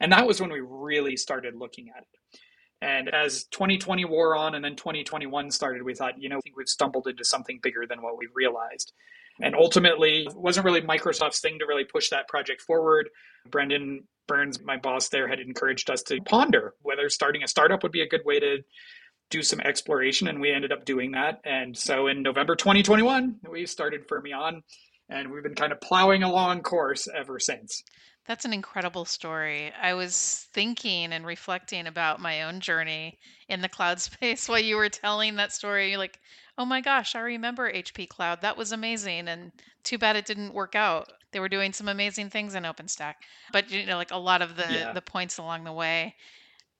And 0.00 0.10
that 0.12 0.26
was 0.26 0.40
when 0.40 0.50
we 0.50 0.60
really 0.60 1.16
started 1.16 1.54
looking 1.54 1.90
at 1.94 2.02
it. 2.02 2.40
And 2.80 3.08
as 3.08 3.44
2020 3.44 4.04
wore 4.06 4.36
on 4.36 4.54
and 4.54 4.64
then 4.64 4.76
2021 4.76 5.50
started, 5.50 5.82
we 5.82 5.94
thought, 5.94 6.20
you 6.20 6.28
know, 6.28 6.38
I 6.38 6.40
think 6.40 6.56
we've 6.56 6.68
stumbled 6.68 7.06
into 7.06 7.24
something 7.24 7.58
bigger 7.62 7.86
than 7.86 8.00
what 8.00 8.16
we 8.16 8.28
realized. 8.34 8.92
And 9.40 9.54
ultimately, 9.54 10.24
it 10.26 10.36
wasn't 10.36 10.64
really 10.64 10.80
Microsoft's 10.80 11.40
thing 11.40 11.58
to 11.58 11.66
really 11.66 11.84
push 11.84 12.08
that 12.10 12.28
project 12.28 12.62
forward. 12.62 13.08
Brendan 13.50 14.04
Burns, 14.26 14.62
my 14.62 14.76
boss 14.76 15.08
there, 15.08 15.28
had 15.28 15.40
encouraged 15.40 15.90
us 15.90 16.02
to 16.04 16.20
ponder 16.22 16.74
whether 16.82 17.08
starting 17.08 17.42
a 17.42 17.48
startup 17.48 17.82
would 17.82 17.92
be 17.92 18.02
a 18.02 18.08
good 18.08 18.24
way 18.24 18.40
to 18.40 18.58
do 19.30 19.42
some 19.42 19.60
exploration, 19.60 20.28
and 20.28 20.40
we 20.40 20.52
ended 20.52 20.72
up 20.72 20.84
doing 20.84 21.12
that. 21.12 21.40
And 21.44 21.76
so 21.76 22.06
in 22.06 22.22
November 22.22 22.56
2021, 22.56 23.36
we 23.50 23.66
started 23.66 24.06
Fermyon, 24.08 24.62
and 25.08 25.30
we've 25.30 25.42
been 25.42 25.54
kind 25.54 25.72
of 25.72 25.80
plowing 25.80 26.22
along 26.22 26.62
course 26.62 27.08
ever 27.14 27.38
since. 27.38 27.82
That's 28.26 28.44
an 28.44 28.52
incredible 28.52 29.06
story. 29.06 29.72
I 29.80 29.94
was 29.94 30.46
thinking 30.52 31.12
and 31.14 31.24
reflecting 31.24 31.86
about 31.86 32.20
my 32.20 32.42
own 32.42 32.60
journey 32.60 33.18
in 33.48 33.62
the 33.62 33.70
cloud 33.70 34.00
space 34.00 34.48
while 34.48 34.60
you 34.60 34.76
were 34.76 34.90
telling 34.90 35.36
that 35.36 35.52
story. 35.52 35.90
You're 35.90 35.98
like, 35.98 36.20
oh 36.58 36.66
my 36.66 36.80
gosh, 36.80 37.14
I 37.14 37.20
remember 37.20 37.72
HP 37.72 38.08
Cloud. 38.08 38.42
That 38.42 38.56
was 38.56 38.72
amazing. 38.72 39.28
And 39.28 39.52
too 39.82 39.96
bad 39.96 40.16
it 40.16 40.26
didn't 40.26 40.52
work 40.52 40.74
out. 40.74 41.10
They 41.32 41.40
were 41.40 41.48
doing 41.48 41.72
some 41.72 41.88
amazing 41.88 42.30
things 42.30 42.54
in 42.54 42.64
OpenStack. 42.64 43.14
But 43.52 43.70
you 43.70 43.86
know, 43.86 43.96
like 43.96 44.10
a 44.10 44.18
lot 44.18 44.42
of 44.42 44.56
the 44.56 44.66
yeah. 44.70 44.92
the 44.92 45.00
points 45.00 45.38
along 45.38 45.64
the 45.64 45.72
way. 45.72 46.14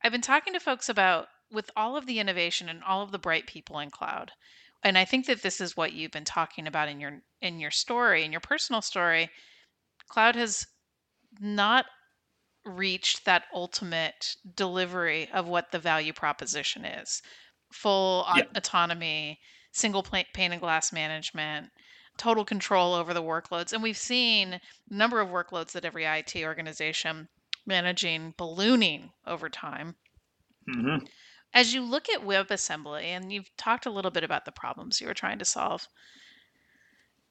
I've 0.03 0.13
been 0.13 0.21
talking 0.21 0.53
to 0.53 0.61
folks 0.61 0.89
about 0.89 1.29
with 1.53 1.71
all 1.77 1.97
of 1.97 2.07
the 2.07 2.19
innovation 2.19 2.69
and 2.69 2.83
all 2.85 3.03
of 3.03 3.11
the 3.11 3.19
bright 3.19 3.47
people 3.47 3.79
in 3.79 3.91
cloud 3.91 4.33
and 4.83 4.99
i 4.99 5.05
think 5.05 5.27
that 5.27 5.43
this 5.43 5.61
is 5.61 5.77
what 5.77 5.93
you've 5.93 6.11
been 6.11 6.25
talking 6.25 6.67
about 6.67 6.89
in 6.89 7.01
your 7.01 7.21
in 7.41 7.59
your 7.59 7.71
story 7.71 8.25
in 8.25 8.33
your 8.33 8.41
personal 8.41 8.83
story 8.83 9.31
cloud 10.09 10.37
has 10.37 10.67
not 11.41 11.87
reached 12.65 13.25
that 13.25 13.45
ultimate 13.55 14.37
delivery 14.55 15.29
of 15.33 15.49
what 15.49 15.71
the 15.73 15.79
value 15.79 16.13
proposition 16.13 16.85
is 16.85 17.23
full 17.73 18.27
yeah. 18.37 18.45
autonomy 18.55 19.39
single 19.73 20.03
pane 20.03 20.53
of 20.53 20.61
glass 20.61 20.93
management 20.93 21.69
total 22.17 22.45
control 22.45 22.95
over 22.95 23.15
the 23.15 23.23
workloads 23.23 23.73
and 23.73 23.83
we've 23.83 23.97
seen 23.97 24.55
a 24.55 24.61
number 24.91 25.21
of 25.21 25.29
workloads 25.29 25.73
that 25.73 25.85
every 25.85 26.05
it 26.05 26.35
organization 26.45 27.29
managing 27.67 28.35
ballooning 28.37 29.11
over 29.27 29.49
time 29.49 29.95
mm-hmm. 30.69 31.05
As 31.59 31.75
you 31.75 31.83
look 31.83 32.09
at 32.09 32.21
WebAssembly, 32.21 33.03
and 33.03 33.33
you've 33.33 33.51
talked 33.57 33.85
a 33.85 33.91
little 33.91 34.13
bit 34.13 34.23
about 34.23 34.45
the 34.45 34.53
problems 34.53 35.01
you 35.01 35.09
were 35.09 35.13
trying 35.13 35.41
to 35.41 35.45
solve, 35.45 35.89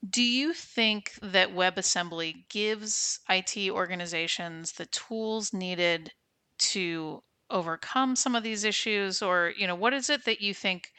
do 0.10 0.22
you 0.22 0.54
think 0.54 1.14
that 1.22 1.56
WebAssembly 1.56 2.50
gives 2.50 3.22
IT 3.30 3.72
organizations 3.72 4.74
the 4.74 4.86
tools 4.88 5.54
needed 5.54 6.12
to 6.58 7.24
overcome 7.50 8.18
some 8.18 8.36
of 8.36 8.44
these 8.44 8.66
issues? 8.66 9.22
Or, 9.22 9.54
you 9.56 9.66
know, 9.66 9.76
what 9.76 9.94
is 9.94 10.10
it 10.10 10.26
that 10.26 10.42
you 10.42 10.54
think 10.54 10.92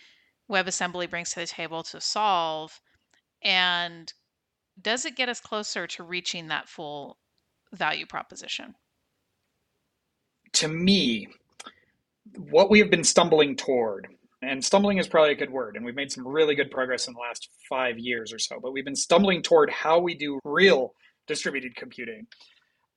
WebAssembly 0.51 1.11
brings 1.11 1.29
to 1.33 1.41
the 1.41 1.47
table 1.47 1.83
to 1.83 2.01
solve? 2.01 2.81
And 3.43 4.11
does 4.81 5.05
it 5.05 5.17
get 5.17 5.29
us 5.29 5.39
closer 5.39 5.87
to 5.87 6.03
reaching 6.03 6.47
that 6.47 6.67
full 6.67 7.19
value 7.75 8.07
proposition? 8.07 8.75
To 10.55 10.69
me, 10.69 11.29
what 12.37 12.71
we 12.71 12.79
have 12.81 12.91
been 12.91 13.05
stumbling 13.05 13.57
toward 13.57 14.09
And 14.41 14.65
stumbling 14.65 14.99
is 14.99 15.09
probably 15.09 15.33
a 15.33 15.37
good 15.37 15.51
word. 15.51 15.77
And 15.77 15.85
we've 15.85 15.95
made 15.95 16.13
some 16.13 16.27
really 16.27 16.55
good 16.55 16.71
progress 16.71 17.09
in 17.09 17.15
the 17.15 17.21
last 17.21 17.49
five 17.69 17.99
years 17.99 18.33
or 18.33 18.39
so. 18.39 18.61
But 18.61 18.73
we've 18.73 18.85
been 18.85 18.95
stumbling 18.95 19.43
toward 19.43 19.71
how 19.71 19.99
we 19.99 20.15
do 20.15 20.39
real 20.45 20.95
distributed 21.27 21.75
computing 21.75 22.27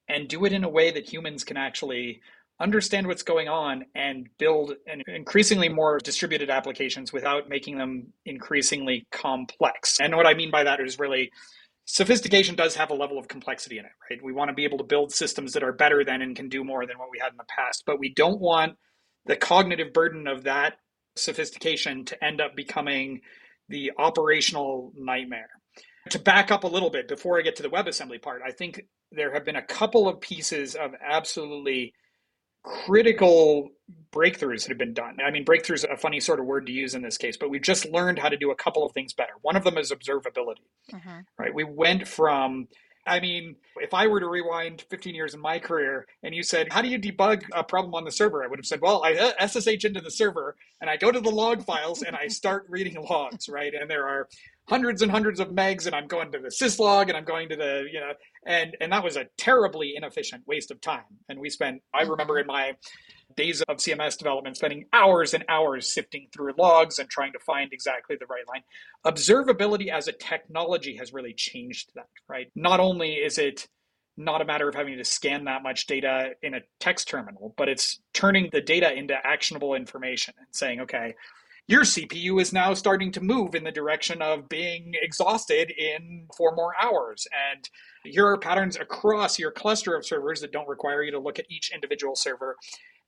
and 0.07 0.27
do 0.27 0.45
it 0.45 0.53
in 0.53 0.63
a 0.63 0.69
way 0.69 0.91
that 0.91 1.11
humans 1.11 1.43
can 1.43 1.57
actually 1.57 2.21
understand 2.59 3.07
what's 3.07 3.23
going 3.23 3.47
on 3.47 3.85
and 3.95 4.29
build 4.38 4.73
an 4.85 5.01
increasingly 5.07 5.67
more 5.67 5.97
distributed 5.97 6.51
applications 6.51 7.11
without 7.11 7.50
making 7.50 7.77
them 7.77 8.13
increasingly 8.25 9.07
complex. 9.11 10.00
And 10.00 10.15
what 10.15 10.27
I 10.27 10.35
mean 10.35 10.51
by 10.51 10.63
that 10.63 10.79
is 10.79 11.00
really 11.00 11.31
sophistication 11.85 12.55
does 12.55 12.75
have 12.75 12.91
a 12.91 12.93
level 12.93 13.17
of 13.17 13.27
complexity 13.27 13.79
in 13.79 13.85
it, 13.85 13.91
right? 14.09 14.23
We 14.23 14.31
want 14.31 14.50
to 14.50 14.53
be 14.53 14.63
able 14.63 14.77
to 14.77 14.83
build 14.83 15.11
systems 15.11 15.53
that 15.53 15.63
are 15.63 15.73
better 15.73 16.03
than 16.05 16.21
and 16.21 16.35
can 16.35 16.50
do 16.50 16.63
more 16.63 16.85
than 16.85 17.00
what 17.00 17.09
we 17.11 17.17
had 17.17 17.31
in 17.31 17.38
the 17.38 17.45
past, 17.45 17.81
but 17.88 17.97
we 17.97 18.13
don't 18.13 18.39
want 18.39 18.77
the 19.25 19.35
cognitive 19.35 19.93
burden 19.93 20.27
of 20.27 20.43
that 20.43 20.77
sophistication 21.15 22.05
to 22.05 22.23
end 22.23 22.41
up 22.41 22.55
becoming 22.55 23.21
the 23.69 23.91
operational 23.97 24.91
nightmare. 24.95 25.49
To 26.09 26.19
back 26.19 26.51
up 26.51 26.63
a 26.63 26.67
little 26.67 26.89
bit 26.89 27.07
before 27.07 27.37
I 27.37 27.43
get 27.43 27.55
to 27.57 27.63
the 27.63 27.69
WebAssembly 27.69 28.21
part, 28.21 28.41
I 28.45 28.51
think 28.51 28.81
there 29.11 29.33
have 29.33 29.45
been 29.45 29.55
a 29.55 29.61
couple 29.61 30.07
of 30.07 30.19
pieces 30.19 30.75
of 30.75 30.93
absolutely 30.99 31.93
critical 32.63 33.69
breakthroughs 34.11 34.63
that 34.63 34.69
have 34.69 34.77
been 34.77 34.93
done. 34.93 35.17
I 35.25 35.31
mean, 35.31 35.45
breakthroughs 35.45 35.75
is 35.75 35.83
a 35.83 35.97
funny 35.97 36.19
sort 36.19 36.39
of 36.39 36.45
word 36.45 36.65
to 36.67 36.71
use 36.71 36.95
in 36.95 37.01
this 37.01 37.17
case, 37.17 37.37
but 37.37 37.49
we've 37.49 37.61
just 37.61 37.85
learned 37.85 38.19
how 38.19 38.29
to 38.29 38.37
do 38.37 38.51
a 38.51 38.55
couple 38.55 38.85
of 38.85 38.91
things 38.93 39.13
better. 39.13 39.33
One 39.41 39.55
of 39.55 39.63
them 39.63 39.77
is 39.77 39.91
observability, 39.91 40.65
mm-hmm. 40.91 41.19
right? 41.37 41.53
We 41.53 41.63
went 41.63 42.07
from 42.07 42.67
I 43.05 43.20
mean, 43.20 43.55
if 43.77 43.93
I 43.93 44.08
were 44.08 44.20
to 44.20 44.27
rewind 44.27 44.86
15 44.89 45.15
years 45.15 45.34
in 45.34 45.41
my 45.41 45.58
career 45.60 46.08
and 46.24 46.36
you 46.36 46.43
said, 46.43 46.72
How 46.72 46.81
do 46.81 46.88
you 46.88 47.00
debug 47.00 47.43
a 47.51 47.63
problem 47.63 47.96
on 47.96 48.05
the 48.05 48.12
server? 48.12 48.43
I 48.43 48.48
would 48.48 48.60
have 48.60 48.65
said, 48.65 48.81
Well, 48.81 49.03
I 49.03 49.13
uh, 49.13 49.48
SSH 49.48 49.86
into 49.86 50.01
the 50.01 50.12
server 50.12 50.55
and 50.81 50.89
I 50.89 50.98
go 50.98 51.12
to 51.12 51.20
the 51.20 51.31
log 51.31 51.65
files 51.65 52.03
and 52.03 52.15
I 52.15 52.27
start 52.27 52.65
reading 52.70 53.03
logs, 53.10 53.50
right? 53.50 53.74
And 53.74 53.89
there 53.89 54.08
are 54.08 54.27
hundreds 54.70 55.01
and 55.01 55.12
hundreds 55.12 55.39
of 55.39 55.50
megs 55.50 55.88
and 55.88 55.96
I'm 55.96 56.08
going 56.08 56.31
to 56.31 56.39
the 56.39 56.50
syslog 56.50 57.08
and 57.08 57.17
I'm 57.17 57.25
going 57.25 57.50
to 57.50 57.55
the, 57.55 57.86
you 57.91 58.00
know, 58.00 58.13
and 58.46 58.77
and 58.79 58.91
that 58.91 59.03
was 59.03 59.17
a 59.17 59.25
terribly 59.38 59.93
inefficient 59.96 60.43
waste 60.48 60.70
of 60.70 60.79
time. 60.79 61.03
And 61.27 61.39
we 61.39 61.50
spent 61.50 61.81
I 61.93 62.03
remember 62.03 62.39
in 62.39 62.46
my 62.46 62.75
days 63.35 63.61
of 63.61 63.77
CMS 63.77 64.17
development 64.17 64.57
spending 64.57 64.85
hours 64.93 65.33
and 65.33 65.43
hours 65.50 65.93
sifting 65.93 66.27
through 66.33 66.53
logs 66.57 67.00
and 67.00 67.09
trying 67.09 67.33
to 67.33 67.39
find 67.39 67.71
exactly 67.73 68.15
the 68.19 68.25
right 68.27 68.47
line. 68.47 68.63
Observability 69.05 69.89
as 69.89 70.07
a 70.07 70.11
technology 70.11 70.95
has 70.97 71.13
really 71.13 71.33
changed 71.33 71.91
that, 71.95 72.09
right? 72.27 72.51
Not 72.55 72.79
only 72.79 73.13
is 73.13 73.38
it 73.38 73.67
not 74.17 74.41
a 74.41 74.45
matter 74.45 74.67
of 74.67 74.75
having 74.75 74.97
to 74.97 75.05
scan 75.05 75.45
that 75.45 75.63
much 75.63 75.88
data 75.88 76.31
in 76.41 76.53
a 76.53 76.61
text 76.79 77.07
terminal, 77.07 77.53
but 77.57 77.69
it's 77.69 78.00
turning 78.13 78.50
the 78.51 78.61
data 78.61 78.93
into 78.93 79.15
actionable 79.25 79.73
information 79.73 80.33
and 80.38 80.47
saying, 80.51 80.81
okay, 80.81 81.15
your 81.67 81.83
CPU 81.83 82.41
is 82.41 82.51
now 82.51 82.73
starting 82.73 83.11
to 83.13 83.21
move 83.21 83.55
in 83.55 83.63
the 83.63 83.71
direction 83.71 84.21
of 84.21 84.50
being 84.50 84.93
exhausted 85.01 85.71
in 85.71 86.27
four 86.35 86.53
more 86.55 86.73
hours. 86.81 87.27
And 87.53 87.69
here 88.03 88.27
are 88.27 88.38
patterns 88.38 88.75
across 88.75 89.39
your 89.39 89.51
cluster 89.51 89.95
of 89.95 90.05
servers 90.05 90.41
that 90.41 90.51
don't 90.51 90.67
require 90.67 91.03
you 91.03 91.11
to 91.11 91.19
look 91.19 91.39
at 91.39 91.45
each 91.50 91.71
individual 91.73 92.15
server. 92.15 92.57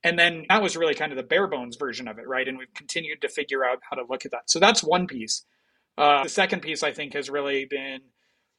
And 0.04 0.18
then 0.18 0.44
that 0.50 0.62
was 0.62 0.76
really 0.76 0.94
kind 0.94 1.10
of 1.10 1.16
the 1.16 1.22
bare 1.22 1.46
bones 1.46 1.76
version 1.76 2.06
of 2.06 2.18
it, 2.18 2.28
right? 2.28 2.46
And 2.46 2.58
we've 2.58 2.72
continued 2.74 3.22
to 3.22 3.28
figure 3.28 3.64
out 3.64 3.78
how 3.88 3.96
to 3.96 4.04
look 4.08 4.26
at 4.26 4.32
that. 4.32 4.50
So 4.50 4.60
that's 4.60 4.84
one 4.84 5.06
piece. 5.06 5.44
Uh, 5.96 6.24
the 6.24 6.28
second 6.28 6.60
piece, 6.60 6.82
I 6.82 6.92
think, 6.92 7.14
has 7.14 7.30
really 7.30 7.64
been 7.64 8.00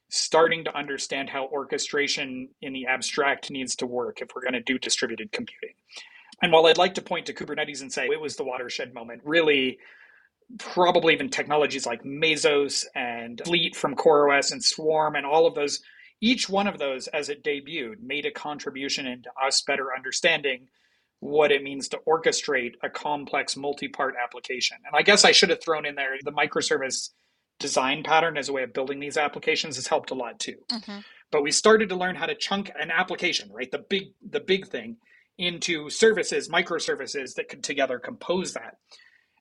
starting 0.10 0.64
to 0.64 0.76
understand 0.76 1.30
how 1.30 1.46
orchestration 1.46 2.50
in 2.62 2.74
the 2.74 2.88
abstract 2.88 3.52
needs 3.52 3.76
to 3.76 3.86
work 3.86 4.22
if 4.22 4.30
we're 4.36 4.42
going 4.42 4.54
to 4.54 4.62
do 4.62 4.80
distributed 4.80 5.32
computing. 5.32 5.76
And 6.42 6.52
while 6.52 6.66
I'd 6.66 6.78
like 6.78 6.96
to 6.96 7.02
point 7.02 7.28
to 7.28 7.34
Kubernetes 7.34 7.82
and 7.82 7.94
say 7.94 8.08
it 8.08 8.20
was 8.20 8.36
the 8.36 8.44
watershed 8.44 8.94
moment, 8.94 9.22
really, 9.24 9.78
probably 10.58 11.14
even 11.14 11.30
technologies 11.30 11.86
like 11.86 12.04
Mesos 12.04 12.86
and 12.96 13.42
Fleet 13.46 13.76
from 13.76 13.96
CoreOS 13.96 14.52
and 14.52 14.64
Swarm 14.64 15.16
and 15.16 15.26
all 15.26 15.48
of 15.48 15.56
those, 15.56 15.82
each 16.22 16.50
one 16.50 16.68
of 16.68 16.80
those 16.80 17.08
as 17.08 17.30
it 17.30 17.44
debuted 17.44 18.02
made 18.02 18.26
a 18.26 18.32
contribution 18.32 19.06
into 19.06 19.30
us 19.44 19.62
better 19.62 19.88
understanding 19.96 20.68
what 21.20 21.52
it 21.52 21.64
means 21.64 21.88
to 21.90 22.00
orchestrate 22.08 22.74
a 22.84 22.90
complex 22.90 23.56
multi-part 23.58 24.16
application. 24.22 24.78
And 24.86 24.96
I 24.96 25.02
guess 25.02 25.26
I 25.26 25.32
should 25.32 25.50
have 25.50 25.62
thrown 25.62 25.86
in 25.86 25.96
there 25.96 26.16
the 26.24 26.32
microservice 26.32 27.10
design 27.60 28.04
pattern 28.04 28.38
as 28.38 28.50
a 28.50 28.54
way 28.54 28.64
of 28.64 28.74
building 28.74 29.00
these 29.00 29.18
applications 29.18 29.78
has 29.78 29.88
helped 29.88 30.12
a 30.12 30.16
lot 30.16 30.40
too. 30.40 30.58
Mm-hmm. 30.72 31.00
But 31.32 31.44
we 31.44 31.52
started 31.52 31.90
to 31.90 31.96
learn 31.96 32.16
how 32.16 32.26
to 32.26 32.36
chunk 32.36 32.72
an 32.80 32.92
application, 32.92 33.50
right? 33.52 33.72
The 33.72 33.84
big 33.90 34.14
the 34.28 34.40
big 34.40 34.68
thing 34.68 34.98
into 35.38 35.90
services, 35.90 36.50
microservices 36.50 37.36
that 37.36 37.50
could 37.50 37.64
together 37.64 38.00
compose 38.00 38.54
that. 38.54 38.78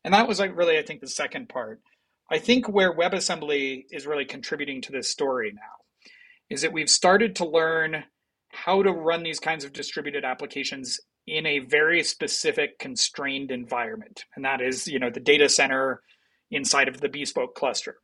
And 0.05 0.13
that 0.15 0.29
was 0.29 0.41
like 0.41 0.57
really, 0.57 0.79
I 0.79 0.83
think, 0.83 1.01
the 1.01 1.07
second 1.07 1.49
part. 1.49 1.81
I 2.31 2.39
think 2.39 2.69
where 2.69 2.97
WebAssembly 2.97 3.85
is 3.91 4.07
really 4.07 4.25
contributing 4.25 4.81
to 4.83 4.93
this 4.93 5.11
story 5.11 5.53
now 5.55 5.85
is 6.51 6.63
that 6.63 6.73
we've 6.73 6.91
started 6.91 7.37
to 7.37 7.47
learn 7.47 8.05
how 8.51 8.83
to 8.83 8.91
run 8.91 9.23
these 9.23 9.41
kinds 9.41 9.65
of 9.65 9.73
distributed 9.73 10.25
applications 10.25 11.01
in 11.27 11.47
a 11.47 11.61
very 11.61 12.03
specific 12.03 12.79
constrained 12.79 13.51
environment. 13.51 14.25
And 14.37 14.45
that 14.45 14.61
is, 14.61 14.87
you 14.87 14.99
know, 14.99 15.11
the 15.11 15.21
data 15.21 15.49
center 15.49 16.03
inside 16.51 16.89
of 16.89 17.01
the 17.01 17.09
bespoke 17.09 17.55
cluster. 17.55 17.97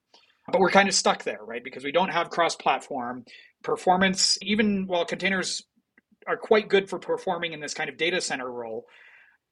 But 0.51 0.61
we're 0.61 0.71
kind 0.71 0.89
of 0.89 0.95
stuck 0.95 1.25
there, 1.25 1.41
right? 1.45 1.63
Because 1.63 1.85
we 1.85 1.93
don't 1.93 2.09
have 2.09 2.31
cross 2.31 2.57
platform 2.57 3.25
performance, 3.63 4.39
even 4.43 4.87
while 4.87 5.05
containers 5.05 5.63
are 6.27 6.37
quite 6.37 6.69
good 6.69 6.89
for 6.89 6.99
performing 6.99 7.53
in 7.53 7.61
this 7.61 7.75
kind 7.75 7.91
of 7.91 7.97
data 7.97 8.21
center 8.21 8.51
role, 8.51 8.87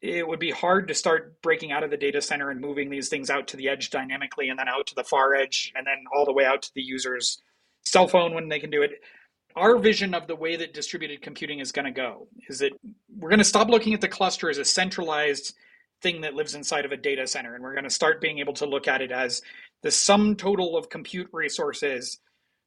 it 0.01 0.27
would 0.27 0.39
be 0.39 0.51
hard 0.51 0.89
to 0.89 0.95
start 0.95 1.41
breaking 1.43 1.73
out 1.73 1.83
of 1.83 1.91
the 1.91 1.97
data 1.97 2.21
center 2.21 2.51
and 2.51 2.61
moving 2.61 2.89
these 2.89 3.09
things 3.09 3.31
out 3.31 3.49
to 3.49 3.57
the 3.57 3.69
edge 3.69 3.91
dynamically 3.91 4.49
and 4.49 4.59
then 4.59 4.69
out 4.69 4.87
to 4.87 4.95
the 4.95 5.05
far 5.05 5.35
edge 5.35 5.73
and 5.75 5.87
then 5.87 6.05
all 6.15 6.25
the 6.25 6.33
way 6.33 6.45
out 6.45 6.63
to 6.63 6.71
the 6.75 6.83
user's 6.83 7.41
cell 7.85 8.07
phone 8.07 8.35
when 8.35 8.49
they 8.49 8.61
can 8.61 8.71
do 8.71 8.83
it. 8.83 8.93
Our 9.59 9.77
vision 9.79 10.15
of 10.15 10.29
the 10.29 10.37
way 10.37 10.55
that 10.57 10.73
distributed 10.73 11.21
computing 11.21 11.59
is 11.59 11.73
going 11.73 11.85
to 11.85 11.91
go 11.91 12.29
is 12.49 12.61
that 12.61 12.73
we're 13.19 13.29
going 13.29 13.41
to 13.41 13.45
stop 13.45 13.69
looking 13.69 13.93
at 13.93 14.01
the 14.01 14.09
cluster 14.09 14.49
as 14.49 14.59
a 14.59 14.65
centralized 14.65 15.55
thing 16.01 16.21
that 16.21 16.35
lives 16.35 16.55
inside 16.55 16.85
of 16.85 16.93
a 16.93 16.97
data 16.97 17.27
center 17.27 17.57
and 17.57 17.65
we're 17.65 17.75
going 17.75 17.83
to 17.83 17.91
start 17.91 18.21
being 18.21 18.39
able 18.39 18.53
to 18.53 18.67
look 18.67 18.87
at 18.87 19.03
it 19.03 19.11
as 19.11 19.43
the 19.83 19.91
sum 19.91 20.37
total 20.37 20.77
of 20.77 20.89
compute 20.89 21.29
resources 21.33 22.21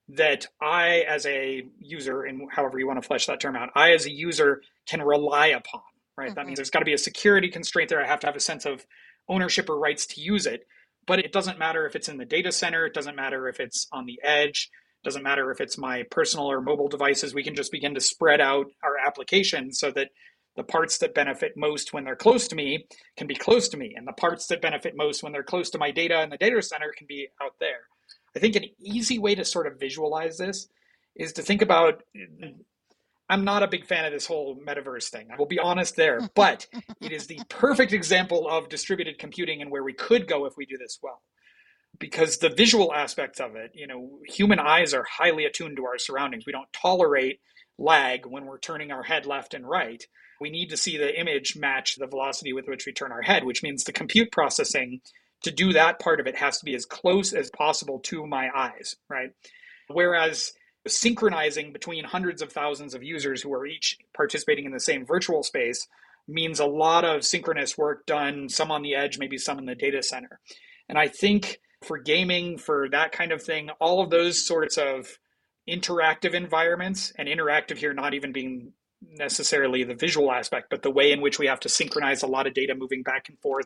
that 0.10 0.48
I, 0.62 1.06
as 1.08 1.26
a 1.26 1.64
user, 1.80 2.24
and 2.24 2.50
however 2.52 2.78
you 2.78 2.88
want 2.88 3.02
to 3.02 3.08
flesh 3.08 3.28
that 3.28 3.40
term 3.40 3.56
out, 3.56 3.70
I, 3.76 3.92
as 3.92 4.06
a 4.06 4.12
user, 4.12 4.62
can 4.88 5.02
rely 5.02 5.48
upon, 5.48 5.82
right? 6.18 6.28
Mm-hmm. 6.28 6.36
That 6.36 6.46
means 6.46 6.58
there's 6.58 6.70
got 6.70 6.80
to 6.80 6.86
be 6.86 6.94
a 6.94 6.98
security 6.98 7.50
constraint 7.50 7.90
there. 7.90 8.04
I 8.04 8.08
have 8.08 8.20
to 8.22 8.28
have 8.28 8.36
a 8.36 8.42
sense 8.42 8.66
of 8.66 8.86
ownership 9.30 9.70
or 9.70 9.80
rights 9.80 10.06
to 10.08 10.22
use 10.22 10.46
it. 10.46 10.68
But 11.08 11.20
it 11.20 11.32
doesn't 11.32 11.58
matter 11.58 11.86
if 11.86 11.96
it's 11.96 12.10
in 12.10 12.18
the 12.18 12.26
data 12.26 12.52
center, 12.52 12.86
it 12.86 12.94
doesn't 12.94 13.16
matter 13.16 13.48
if 13.48 13.60
it's 13.60 13.88
on 13.92 14.06
the 14.06 14.20
edge, 14.24 14.70
doesn't 15.04 15.24
matter 15.24 15.52
if 15.52 15.62
it's 15.62 15.78
my 15.78 16.04
personal 16.04 16.52
or 16.52 16.62
mobile 16.62 16.88
devices. 16.88 17.34
We 17.34 17.44
can 17.44 17.56
just 17.56 17.72
begin 17.72 17.96
to 17.96 18.02
spread 18.02 18.42
out 18.42 18.68
our 18.84 18.98
applications 18.98 19.80
so 19.80 19.92
that 19.92 20.10
the 20.56 20.64
parts 20.64 20.98
that 21.00 21.14
benefit 21.14 21.56
most 21.56 21.94
when 21.94 22.04
they're 22.04 22.16
close 22.16 22.48
to 22.50 22.56
me 22.56 22.86
can 23.16 23.26
be 23.26 23.36
close 23.36 23.70
to 23.70 23.78
me, 23.78 23.94
and 23.96 24.06
the 24.08 24.12
parts 24.14 24.48
that 24.48 24.62
benefit 24.62 24.98
most 24.98 25.24
when 25.24 25.32
they're 25.32 25.44
close 25.44 25.70
to 25.72 25.78
my 25.78 25.92
data 25.92 26.22
in 26.22 26.30
the 26.30 26.38
data 26.38 26.62
center 26.62 26.94
can 26.96 27.08
be 27.08 27.30
out 27.42 27.56
there. 27.60 27.88
I 28.36 28.40
think 28.40 28.56
an 28.56 28.66
easy 28.80 29.18
way 29.18 29.36
to 29.36 29.46
sort 29.46 29.68
of 29.68 29.80
visualize 29.80 30.38
this 30.38 30.68
is 31.16 31.34
to 31.34 31.42
think 31.42 31.62
about 31.62 32.04
I'm 33.30 33.46
not 33.46 33.64
a 33.64 33.68
big 33.68 33.86
fan 33.86 34.04
of 34.04 34.12
this 34.12 34.26
whole 34.26 34.58
metaverse 34.58 35.10
thing. 35.10 35.28
I 35.32 35.38
will 35.38 35.46
be 35.46 35.60
honest 35.60 35.96
there, 35.96 36.20
but 36.36 36.68
it 37.00 37.14
is 37.14 37.28
the 37.28 37.40
perfect 37.48 37.94
example 37.94 38.46
of 38.50 38.68
distributed 38.68 39.20
computing 39.20 39.62
and 39.62 39.72
where 39.72 39.86
we 39.86 39.94
could 39.94 40.28
go 40.28 40.46
if 40.46 40.58
we 40.58 40.66
do 40.66 40.78
this 40.78 41.00
well. 41.02 41.22
Because 42.02 42.38
the 42.38 42.50
visual 42.50 42.94
aspects 42.94 43.40
of 43.40 43.56
it, 43.56 43.72
you 43.74 43.88
know, 43.88 44.20
human 44.28 44.60
eyes 44.60 44.94
are 44.94 45.06
highly 45.10 45.46
attuned 45.46 45.78
to 45.78 45.86
our 45.86 45.98
surroundings. 45.98 46.46
We 46.46 46.52
don't 46.52 46.72
tolerate 46.74 47.40
lag 47.78 48.26
when 48.26 48.46
we're 48.46 48.60
turning 48.60 48.92
our 48.92 49.04
head 49.04 49.26
left 49.26 49.54
and 49.54 49.66
right. 49.66 50.04
We 50.42 50.50
need 50.50 50.70
to 50.70 50.78
see 50.78 50.98
the 50.98 51.18
image 51.18 51.56
match 51.56 51.96
the 51.96 52.08
velocity 52.08 52.52
with 52.52 52.68
which 52.68 52.86
we 52.86 52.92
turn 52.92 53.12
our 53.12 53.22
head, 53.22 53.46
which 53.46 53.64
means 53.64 53.84
the 53.84 53.94
compute 53.94 54.32
processing 54.32 55.02
to 55.44 55.52
do 55.52 55.74
that 55.74 56.00
part 56.00 56.20
of 56.20 56.28
it 56.28 56.36
has 56.38 56.58
to 56.60 56.66
be 56.66 56.76
as 56.76 56.86
close 56.86 57.34
as 57.34 57.50
possible 57.52 58.00
to 58.00 58.26
my 58.26 58.50
eyes, 58.56 58.96
right? 59.08 59.30
Whereas 59.88 60.54
synchronizing 60.88 61.72
between 61.72 62.04
hundreds 62.04 62.42
of 62.42 62.52
thousands 62.52 62.94
of 62.96 63.04
users 63.04 63.42
who 63.42 63.54
are 63.54 63.66
each 63.66 63.98
participating 64.16 64.66
in 64.66 64.72
the 64.72 64.80
same 64.80 65.06
virtual 65.06 65.44
space 65.44 65.88
means 66.28 66.60
a 66.60 66.66
lot 66.66 67.06
of 67.06 67.24
synchronous 67.24 67.78
work 67.78 68.06
done, 68.06 68.50
some 68.50 68.72
on 68.72 68.82
the 68.82 68.96
edge, 68.96 69.20
maybe 69.20 69.38
some 69.38 69.60
in 69.60 69.66
the 69.66 69.76
data 69.76 70.02
center. 70.02 70.40
And 70.90 70.98
I 70.98 71.08
think 71.08 71.60
for 71.82 71.98
gaming, 71.98 72.58
for 72.58 72.90
that 72.90 73.12
kind 73.12 73.32
of 73.32 73.42
thing, 73.42 73.70
all 73.80 74.02
of 74.02 74.10
those 74.10 74.46
sorts 74.46 74.78
of 74.78 75.18
interactive 75.70 76.34
environments, 76.34 77.14
and 77.18 77.28
interactive 77.28 77.78
here 77.78 77.94
not 77.94 78.14
even 78.14 78.32
being 78.32 78.74
necessarily 79.02 79.84
the 79.84 79.96
visual 79.96 80.32
aspect, 80.32 80.70
but 80.70 80.84
the 80.84 80.92
way 80.92 81.12
in 81.12 81.22
which 81.22 81.40
we 81.40 81.48
have 81.48 81.60
to 81.60 81.70
synchronize 81.70 82.24
a 82.24 82.28
lot 82.28 82.48
of 82.48 82.54
data 82.54 82.76
moving 82.76 83.04
back 83.04 83.30
and 83.30 83.40
forth 83.40 83.66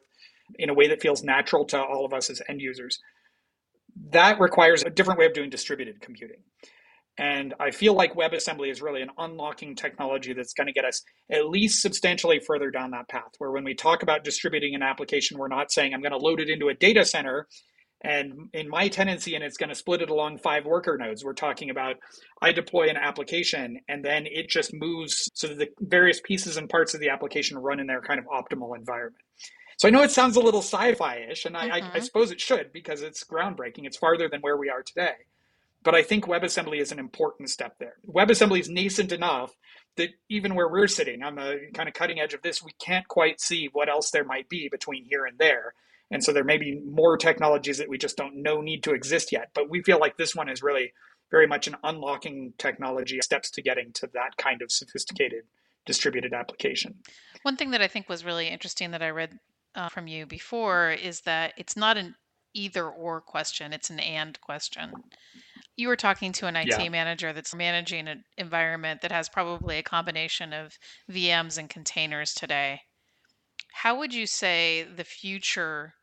in 0.55 0.69
a 0.69 0.73
way 0.73 0.87
that 0.87 1.01
feels 1.01 1.23
natural 1.23 1.65
to 1.65 1.81
all 1.81 2.05
of 2.05 2.13
us 2.13 2.29
as 2.29 2.41
end 2.47 2.61
users. 2.61 2.99
That 4.11 4.39
requires 4.39 4.83
a 4.83 4.89
different 4.89 5.19
way 5.19 5.25
of 5.25 5.33
doing 5.33 5.49
distributed 5.49 6.01
computing. 6.01 6.39
And 7.17 7.53
I 7.61 7.71
feel 7.71 7.93
like 7.93 8.13
WebAssembly 8.13 8.69
is 8.69 8.81
really 8.81 9.01
an 9.01 9.09
unlocking 9.17 9.75
technology 9.75 10.33
that's 10.33 10.53
going 10.53 10.67
to 10.67 10.73
get 10.73 10.83
us 10.83 11.01
at 11.31 11.47
least 11.47 11.81
substantially 11.81 12.39
further 12.39 12.71
down 12.71 12.91
that 12.91 13.07
path. 13.07 13.31
Where 13.37 13.51
when 13.51 13.63
we 13.63 13.73
talk 13.73 14.03
about 14.03 14.25
distributing 14.25 14.75
an 14.75 14.83
application, 14.83 15.37
we're 15.37 15.47
not 15.47 15.71
saying 15.71 15.93
I'm 15.93 16.01
going 16.01 16.11
to 16.11 16.17
load 16.17 16.41
it 16.41 16.49
into 16.49 16.67
a 16.67 16.73
data 16.73 17.05
center 17.05 17.47
and 18.05 18.49
in 18.53 18.69
my 18.69 18.87
tenancy, 18.87 19.35
and 19.35 19.43
it's 19.43 19.57
going 19.57 19.69
to 19.69 19.75
split 19.75 20.01
it 20.01 20.09
along 20.09 20.37
five 20.37 20.65
worker 20.65 20.97
nodes. 20.97 21.23
We're 21.23 21.33
talking 21.33 21.69
about 21.69 21.97
I 22.41 22.51
deploy 22.51 22.89
an 22.89 22.97
application 22.97 23.79
and 23.87 24.03
then 24.03 24.25
it 24.25 24.49
just 24.49 24.73
moves 24.73 25.29
so 25.33 25.47
that 25.47 25.57
the 25.57 25.69
various 25.79 26.21
pieces 26.21 26.57
and 26.57 26.69
parts 26.69 26.93
of 26.93 26.99
the 26.99 27.09
application 27.09 27.57
run 27.57 27.79
in 27.79 27.87
their 27.87 28.01
kind 28.01 28.19
of 28.19 28.25
optimal 28.25 28.77
environment. 28.77 29.23
So 29.77 29.87
I 29.87 29.91
know 29.91 30.03
it 30.03 30.11
sounds 30.11 30.37
a 30.37 30.41
little 30.41 30.61
sci-fi-ish, 30.61 31.45
and 31.45 31.57
I, 31.57 31.63
mm-hmm. 31.63 31.73
I, 31.73 31.77
I 31.77 31.81
mm-hmm. 31.81 32.01
suppose 32.01 32.31
it 32.31 32.39
should 32.39 32.71
because 32.71 33.01
it's 33.01 33.23
groundbreaking. 33.23 33.85
It's 33.85 33.97
farther 33.97 34.29
than 34.29 34.41
where 34.41 34.57
we 34.57 34.69
are 34.69 34.83
today. 34.83 35.15
But 35.83 35.95
I 35.95 36.01
think 36.01 36.25
WebAssembly 36.25 36.79
is 36.79 36.91
an 36.91 36.99
important 36.99 37.49
step 37.49 37.75
there. 37.77 37.95
WebAssembly 38.07 38.59
is 38.59 38.69
nascent 38.69 39.11
enough 39.11 39.53
that 39.97 40.09
even 40.29 40.55
where 40.55 40.67
we're 40.67 40.87
sitting 40.87 41.23
on 41.23 41.35
the 41.35 41.59
kind 41.73 41.87
of 41.87 41.93
cutting 41.93 42.19
edge 42.19 42.33
of 42.33 42.41
this, 42.41 42.63
we 42.63 42.71
can't 42.79 43.07
quite 43.07 43.39
see 43.39 43.69
what 43.71 43.89
else 43.89 44.11
there 44.11 44.23
might 44.23 44.49
be 44.49 44.67
between 44.69 45.05
here 45.05 45.25
and 45.25 45.37
there. 45.37 45.73
And 46.11 46.23
so 46.23 46.31
there 46.31 46.43
may 46.43 46.57
be 46.57 46.79
more 46.79 47.17
technologies 47.17 47.77
that 47.79 47.89
we 47.89 47.97
just 47.97 48.17
don't 48.17 48.41
know 48.41 48.61
need 48.61 48.83
to 48.83 48.93
exist 48.93 49.31
yet. 49.31 49.49
But 49.53 49.69
we 49.69 49.81
feel 49.81 49.99
like 49.99 50.17
this 50.17 50.35
one 50.35 50.49
is 50.49 50.61
really 50.61 50.93
very 51.31 51.47
much 51.47 51.67
an 51.67 51.75
unlocking 51.83 52.53
technology 52.57 53.19
steps 53.21 53.49
to 53.51 53.61
getting 53.61 53.91
to 53.93 54.09
that 54.13 54.37
kind 54.37 54.61
of 54.61 54.71
sophisticated 54.71 55.43
distributed 55.85 56.33
application. 56.33 56.95
One 57.43 57.57
thing 57.57 57.71
that 57.71 57.81
I 57.81 57.87
think 57.87 58.09
was 58.09 58.25
really 58.25 58.47
interesting 58.47 58.91
that 58.91 59.01
I 59.01 59.09
read 59.09 59.37
uh, 59.75 59.89
from 59.89 60.07
you 60.07 60.25
before 60.25 60.91
is 60.91 61.21
that 61.21 61.53
it's 61.57 61.75
not 61.75 61.97
an 61.97 62.15
either 62.53 62.87
or 62.87 63.21
question, 63.21 63.73
it's 63.73 63.89
an 63.89 63.99
and 63.99 64.39
question 64.41 64.91
you 65.77 65.87
were 65.87 65.95
talking 65.95 66.31
to 66.31 66.47
an 66.47 66.55
IT 66.55 66.67
yeah. 66.67 66.89
manager 66.89 67.33
that's 67.33 67.53
managing 67.53 68.07
an 68.07 68.23
environment 68.37 69.01
that 69.01 69.11
has 69.11 69.27
probably 69.27 69.77
a 69.77 69.83
combination 69.83 70.53
of 70.53 70.77
VMs 71.11 71.57
and 71.57 71.69
containers 71.69 72.33
today. 72.33 72.81
How 73.75 73.97
would 73.99 74.13
you 74.13 74.25
say 74.25 74.83
the 74.83 75.03
future 75.03 75.95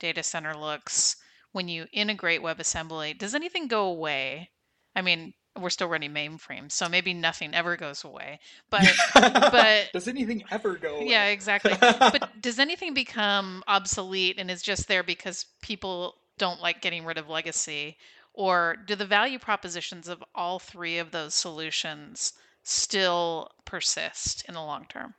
data 0.00 0.22
center 0.22 0.56
looks 0.56 1.16
when 1.52 1.68
you 1.68 1.86
integrate 1.92 2.40
WebAssembly? 2.40 3.18
Does 3.18 3.34
anything 3.34 3.68
go 3.68 3.84
away? 3.84 4.50
I 4.96 5.02
mean, 5.02 5.34
we're 5.60 5.68
still 5.68 5.88
running 5.88 6.14
mainframes, 6.14 6.72
so 6.72 6.88
maybe 6.88 7.12
nothing 7.12 7.54
ever 7.54 7.76
goes 7.76 8.02
away. 8.02 8.40
But 8.70 8.90
but 9.14 9.90
does 9.92 10.08
anything 10.08 10.42
ever 10.50 10.76
go 10.76 10.96
away? 10.96 11.10
Yeah, 11.10 11.26
exactly. 11.26 11.74
but 11.78 12.30
does 12.40 12.58
anything 12.58 12.94
become 12.94 13.62
obsolete 13.68 14.38
and 14.38 14.50
is 14.50 14.62
just 14.62 14.88
there 14.88 15.02
because 15.02 15.44
people 15.60 16.14
don't 16.38 16.62
like 16.62 16.80
getting 16.80 17.04
rid 17.04 17.18
of 17.18 17.28
legacy 17.28 17.98
or 18.32 18.76
do 18.86 18.94
the 18.94 19.04
value 19.04 19.38
propositions 19.38 20.08
of 20.08 20.24
all 20.34 20.58
three 20.58 20.96
of 20.96 21.10
those 21.10 21.34
solutions 21.34 22.32
still 22.62 23.50
persist 23.66 24.46
in 24.48 24.54
the 24.54 24.62
long 24.62 24.86
term? 24.88 25.14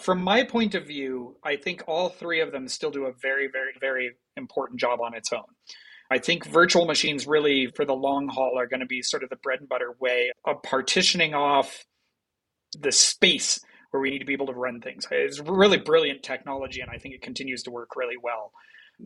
From 0.00 0.22
my 0.22 0.44
point 0.44 0.74
of 0.74 0.86
view, 0.86 1.36
I 1.44 1.56
think 1.56 1.84
all 1.86 2.08
three 2.08 2.40
of 2.40 2.52
them 2.52 2.68
still 2.68 2.90
do 2.90 3.06
a 3.06 3.12
very, 3.12 3.48
very, 3.48 3.72
very 3.80 4.12
important 4.36 4.80
job 4.80 5.00
on 5.00 5.14
its 5.14 5.32
own. 5.32 5.44
I 6.10 6.18
think 6.18 6.44
virtual 6.44 6.86
machines 6.86 7.26
really, 7.26 7.68
for 7.76 7.84
the 7.84 7.94
long 7.94 8.28
haul, 8.28 8.58
are 8.58 8.66
going 8.66 8.80
to 8.80 8.86
be 8.86 9.02
sort 9.02 9.22
of 9.22 9.30
the 9.30 9.36
bread 9.36 9.60
and 9.60 9.68
butter 9.68 9.94
way 10.00 10.32
of 10.44 10.62
partitioning 10.62 11.34
off 11.34 11.84
the 12.78 12.92
space 12.92 13.60
where 13.90 14.00
we 14.00 14.10
need 14.10 14.18
to 14.20 14.24
be 14.24 14.32
able 14.32 14.46
to 14.46 14.52
run 14.52 14.80
things. 14.80 15.06
It's 15.10 15.40
really 15.40 15.78
brilliant 15.78 16.22
technology, 16.22 16.80
and 16.80 16.90
I 16.90 16.98
think 16.98 17.14
it 17.14 17.22
continues 17.22 17.62
to 17.64 17.70
work 17.70 17.94
really 17.96 18.16
well 18.20 18.52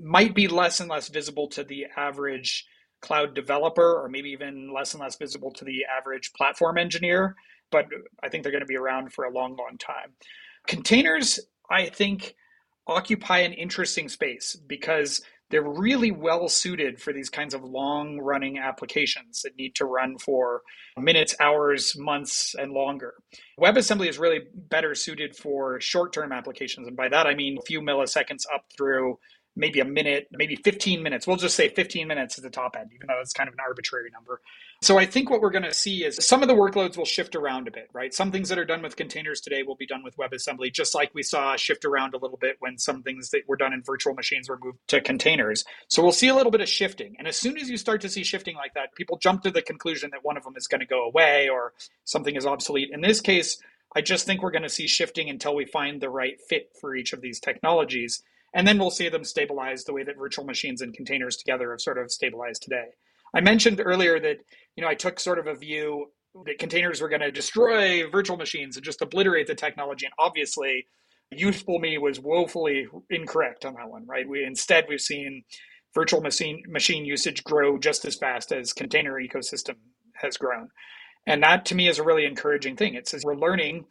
might 0.03 0.35
be 0.35 0.49
less 0.49 0.81
and 0.81 0.91
less 0.91 1.09
visible 1.09 1.49
to 1.49 1.65
the 1.65 1.87
average 1.97 2.67
cloud 3.01 3.35
developer 3.35 4.03
or 4.03 4.09
maybe 4.09 4.31
even 4.31 4.73
less 4.73 4.95
and 4.95 5.03
less 5.03 5.17
visible 5.17 5.53
to 5.53 5.65
the 5.65 5.85
average 5.85 6.33
platform 6.33 6.79
engineer 6.79 7.37
but 7.71 7.87
i 8.23 8.29
think 8.29 8.43
they're 8.43 8.53
going 8.53 8.63
to 8.63 8.67
be 8.67 8.77
around 8.77 9.13
for 9.13 9.25
a 9.25 9.31
long 9.33 9.57
long 9.57 9.77
time 9.79 10.13
containers 10.67 11.41
i 11.71 11.87
think 11.87 12.35
occupy 12.87 13.39
an 13.39 13.53
interesting 13.53 14.09
space 14.09 14.57
because 14.67 15.23
they're 15.51 15.63
really 15.63 16.11
well 16.11 16.49
suited 16.49 17.01
for 17.01 17.13
these 17.13 17.29
kinds 17.29 17.55
of 17.55 17.63
long 17.63 18.19
running 18.19 18.59
applications 18.59 19.43
that 19.43 19.57
need 19.57 19.75
to 19.77 19.85
run 19.85 20.19
for 20.19 20.63
minutes, 20.97 21.37
hours, 21.39 21.97
months, 21.97 22.55
and 22.59 22.73
longer. 22.73 23.15
WebAssembly 23.61 24.09
is 24.09 24.19
really 24.19 24.41
better 24.53 24.95
suited 24.95 25.37
for 25.37 25.81
short 25.81 26.13
term 26.13 26.33
applications. 26.33 26.89
And 26.89 26.97
by 26.97 27.09
that, 27.09 27.27
I 27.27 27.35
mean 27.35 27.59
a 27.59 27.63
few 27.63 27.81
milliseconds 27.81 28.45
up 28.53 28.65
through 28.77 29.19
maybe 29.57 29.81
a 29.81 29.85
minute, 29.85 30.29
maybe 30.33 30.57
15 30.57 31.03
minutes. 31.03 31.27
We'll 31.27 31.37
just 31.37 31.57
say 31.57 31.69
15 31.69 32.09
minutes 32.09 32.39
at 32.39 32.45
the 32.45 32.51
top 32.51 32.77
end, 32.79 32.91
even 32.95 33.07
though 33.07 33.21
it's 33.21 33.33
kind 33.33 33.49
of 33.49 33.55
an 33.55 33.61
arbitrary 33.61 34.11
number. 34.13 34.41
So 34.83 34.99
I 34.99 35.07
think 35.07 35.31
what 35.31 35.41
we're 35.41 35.51
going 35.51 35.65
to 35.65 35.73
see 35.73 36.05
is 36.05 36.17
some 36.27 36.43
of 36.43 36.49
the 36.49 36.55
workloads 36.55 36.97
will 36.97 37.05
shift 37.05 37.37
around 37.37 37.69
a 37.69 37.71
bit, 37.71 37.89
right? 37.93 38.13
Some 38.13 38.33
things 38.33 38.49
that 38.49 38.59
are 38.59 38.65
done 38.65 38.83
with 38.83 38.97
containers 38.97 39.41
today 39.41 39.63
will 39.63 39.77
be 39.77 39.87
done 39.87 40.03
with 40.03 40.17
WebAssembly, 40.17 40.73
just 40.73 40.95
like 40.95 41.15
we 41.15 41.23
saw 41.23 41.57
shift 41.57 41.85
around 41.85 42.15
a 42.15 42.19
little 42.19 42.37
bit 42.37 42.57
when 42.59 42.79
some 42.79 43.03
things 43.03 43.31
that 43.31 43.43
were 43.47 43.57
done 43.57 43.73
in 43.73 43.83
virtual 43.83 44.15
machines 44.15 44.49
were 44.49 44.59
moved 44.63 44.79
to 44.89 45.01
containers. 45.01 45.65
So 45.89 46.03
we'll 46.03 46.13
see 46.13 46.29
a 46.29 46.35
little 46.35 46.53
bit 46.53 46.61
of 46.61 46.69
shifting. 46.69 47.15
And 47.19 47.29
as 47.29 47.37
soon 47.37 47.57
as 47.57 47.71
you 47.71 47.77
start 47.77 48.01
to 48.03 48.09
see 48.09 48.25
shifting 48.25 48.57
like 48.57 48.75
that, 48.75 48.95
people 48.95 49.19
jump 49.19 49.43
to 49.43 49.51
the 49.51 49.63
conclusion 49.63 50.11
that 50.13 50.25
one 50.25 50.37
of 50.37 50.43
them 50.43 50.55
is 50.57 50.67
going 50.67 50.81
to 50.81 50.87
go 50.87 51.05
away 51.05 51.49
or 51.49 51.73
something 52.05 52.37
is 52.37 52.45
obsolete. 52.45 52.91
In 52.93 53.01
this 53.01 53.21
case, 53.21 53.59
I 53.97 54.01
just 54.01 54.27
think 54.27 54.43
we're 54.43 54.51
going 54.51 54.63
to 54.63 54.69
see 54.69 54.89
shifting 54.89 55.31
until 55.31 55.55
we 55.55 55.65
find 55.65 56.01
the 56.01 56.11
right 56.11 56.41
fit 56.41 56.73
for 56.81 56.97
each 56.97 57.13
of 57.13 57.21
these 57.21 57.39
technologies 57.39 58.23
and 58.55 58.67
then 58.67 58.79
we'll 58.79 58.91
see 58.91 59.09
them 59.09 59.25
stabilize 59.25 59.85
the 59.85 59.93
way 59.93 60.05
that 60.05 60.17
virtual 60.17 60.45
machines 60.45 60.81
and 60.81 60.95
containers 60.95 61.37
together 61.37 61.73
have 61.73 61.81
sort 61.81 61.99
of 61.99 62.11
stabilized 62.11 62.63
today. 62.63 62.87
I 63.35 63.41
mentioned 63.41 63.83
earlier 63.85 64.21
that 64.21 64.39
you 64.77 64.83
know 64.83 64.89
I 64.89 64.95
took 64.95 65.19
sort 65.21 65.39
of 65.39 65.49
a 65.49 65.55
view 65.55 66.07
that 66.47 66.59
containers 66.59 67.01
were 67.01 67.09
going 67.09 67.21
to 67.21 67.31
destroy 67.31 68.09
virtual 68.11 68.37
machines 68.37 68.77
and 68.77 68.85
just 68.85 69.03
obliterate 69.03 69.49
the 69.49 69.55
technology, 69.55 70.07
and 70.07 70.15
obviously, 70.19 70.87
youthful 71.31 71.81
me 71.81 71.99
was 71.99 72.21
woefully 72.21 72.87
incorrect 73.11 73.65
on 73.65 73.75
that 73.75 73.91
one. 73.91 74.07
Right? 74.07 74.29
We 74.29 74.45
instead 74.45 74.87
we've 74.89 75.01
seen 75.01 75.43
virtual 75.93 76.21
machine 76.21 76.63
machine 76.69 77.05
usage 77.05 77.43
grow 77.45 77.77
just 77.77 78.05
as 78.05 78.15
fast 78.15 78.53
as 78.53 78.73
container 78.73 79.15
ecosystem 79.15 79.77
has 80.15 80.37
grown, 80.37 80.69
and 81.27 81.43
that 81.43 81.67
to 81.67 81.75
me 81.75 81.89
is 81.89 81.99
a 81.99 82.05
really 82.05 82.25
encouraging 82.25 82.77
thing. 82.77 82.95
It 82.95 83.09
says 83.09 83.25
we're 83.25 83.35
learning 83.35 83.87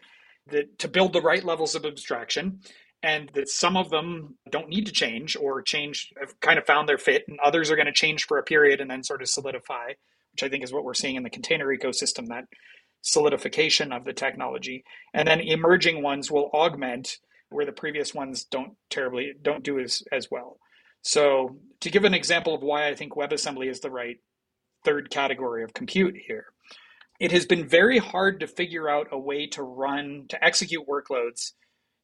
that 0.48 0.80
to 0.80 0.88
build 0.88 1.14
the 1.14 1.22
right 1.22 1.44
levels 1.44 1.76
of 1.76 1.86
abstraction 1.86 2.60
and 3.04 3.30
that 3.34 3.50
some 3.50 3.78
of 3.78 3.90
them 3.92 4.36
don't 4.50 4.70
need 4.70 4.88
to 4.88 4.92
change 4.92 5.36
or 5.36 5.62
change 5.62 6.12
have 6.20 6.40
kind 6.40 6.58
of 6.58 6.66
found 6.66 6.90
their 6.90 6.98
fit 6.98 7.26
and 7.28 7.40
others 7.40 7.70
are 7.70 7.76
going 7.76 7.86
to 7.86 7.92
change 7.92 8.26
for 8.26 8.40
a 8.40 8.44
period 8.44 8.82
and 8.82 8.90
then 8.90 9.04
sort 9.04 9.22
of 9.22 9.30
solidify 9.30 9.90
which 10.32 10.44
i 10.44 10.50
think 10.50 10.64
is 10.64 10.74
what 10.74 10.84
we're 10.84 10.94
seeing 10.94 11.16
in 11.16 11.24
the 11.24 11.30
container 11.30 11.68
ecosystem 11.68 12.28
that 12.28 12.46
solidification 13.04 13.92
of 13.92 14.06
the 14.06 14.14
technology. 14.14 14.84
And 15.14 15.28
then 15.28 15.42
emerging 15.42 16.02
ones 16.02 16.32
will 16.32 16.50
augment 16.54 17.20
where 17.50 17.66
the 17.66 17.72
previous 17.72 18.16
ones 18.16 18.46
don't 18.46 18.74
terribly 18.90 19.34
don't 19.40 19.64
do 19.64 19.80
as, 19.80 20.02
as 20.12 20.32
well. 20.32 20.58
So 21.02 21.58
to 21.82 21.92
give 21.92 22.06
an 22.06 22.14
example 22.14 22.56
of 22.56 22.64
why 22.64 22.88
i 22.88 22.96
think 22.96 23.14
webassembly 23.14 23.70
is 23.70 23.82
the 23.82 23.92
right 23.92 24.18
third 24.86 25.10
category 25.10 25.64
of 25.64 25.74
compute 25.74 26.16
here 26.28 26.46
it 27.20 27.32
has 27.32 27.46
been 27.46 27.68
very 27.68 28.00
hard 28.00 28.40
to 28.40 28.48
figure 28.48 28.90
out 28.90 29.08
a 29.12 29.20
way 29.20 29.48
to 29.48 29.64
run 29.64 30.26
to 30.30 30.44
execute 30.44 30.88
workloads 30.88 31.52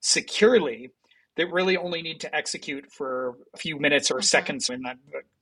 securely 0.02 0.90
that 1.38 1.52
really 1.52 1.78
only 1.78 2.02
need 2.02 2.20
to 2.20 2.36
execute 2.36 2.92
for 2.92 3.36
a 3.54 3.58
few 3.58 3.80
minutes 3.80 4.12
or 4.12 4.22
seconds 4.22 4.70
in 4.70 4.82
that 4.82 4.98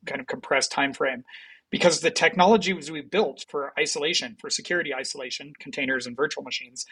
kind 0.06 0.22
of 0.22 0.28
compressed 0.28 0.72
time 0.72 0.94
frame 0.94 1.24
because 1.72 2.00
the 2.00 2.12
technologies 2.12 2.92
we 2.92 3.02
built 3.02 3.46
for 3.50 3.74
isolation 3.80 4.36
for 4.40 4.50
security 4.50 4.94
isolation 4.94 5.54
containers 5.60 6.06
and 6.06 6.16
virtual 6.16 6.44
machines 6.44 6.86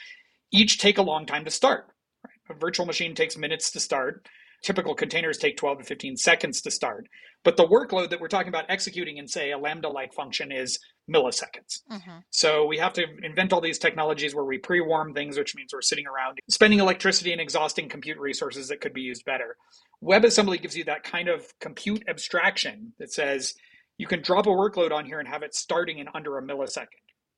each 0.51 0.80
take 0.80 0.97
a 0.97 1.04
long 1.04 1.25
time 1.25 1.45
to 1.45 1.51
start 1.51 1.88
right? 2.23 2.56
a 2.56 2.60
virtual 2.60 2.86
machine 2.86 3.15
takes 3.15 3.38
minutes 3.38 3.71
to 3.71 3.80
start 3.80 4.28
typical 4.63 4.95
containers 4.95 5.37
take 5.37 5.57
12 5.57 5.79
to 5.79 5.83
15 5.83 6.17
seconds 6.17 6.61
to 6.61 6.71
start. 6.71 7.07
But 7.43 7.57
the 7.57 7.67
workload 7.67 8.09
that 8.09 8.19
we're 8.19 8.27
talking 8.27 8.49
about 8.49 8.65
executing 8.69 9.17
in, 9.17 9.27
say, 9.27 9.51
a 9.51 9.57
Lambda 9.57 9.87
like 9.87 10.13
function 10.13 10.51
is 10.51 10.79
milliseconds. 11.09 11.81
Mm-hmm. 11.91 12.17
So 12.31 12.65
we 12.65 12.79
have 12.79 12.93
to 12.93 13.05
invent 13.21 13.53
all 13.53 13.61
these 13.61 13.77
technologies 13.77 14.33
where 14.33 14.45
we 14.45 14.57
pre 14.57 14.81
warm 14.81 15.13
things, 15.13 15.37
which 15.37 15.55
means 15.55 15.71
we're 15.71 15.83
sitting 15.83 16.07
around 16.07 16.39
spending 16.49 16.79
electricity 16.79 17.31
and 17.31 17.39
exhausting 17.39 17.87
compute 17.87 18.17
resources 18.17 18.69
that 18.69 18.81
could 18.81 18.93
be 18.93 19.01
used 19.01 19.25
better. 19.25 19.57
WebAssembly 20.03 20.61
gives 20.61 20.75
you 20.75 20.85
that 20.85 21.03
kind 21.03 21.29
of 21.29 21.45
compute 21.59 22.03
abstraction 22.07 22.93
that 22.97 23.13
says 23.13 23.53
you 23.97 24.07
can 24.07 24.23
drop 24.23 24.47
a 24.47 24.49
workload 24.49 24.91
on 24.91 25.05
here 25.05 25.19
and 25.19 25.27
have 25.27 25.43
it 25.43 25.53
starting 25.53 25.99
in 25.99 26.07
under 26.15 26.37
a 26.39 26.43
millisecond. 26.43 26.87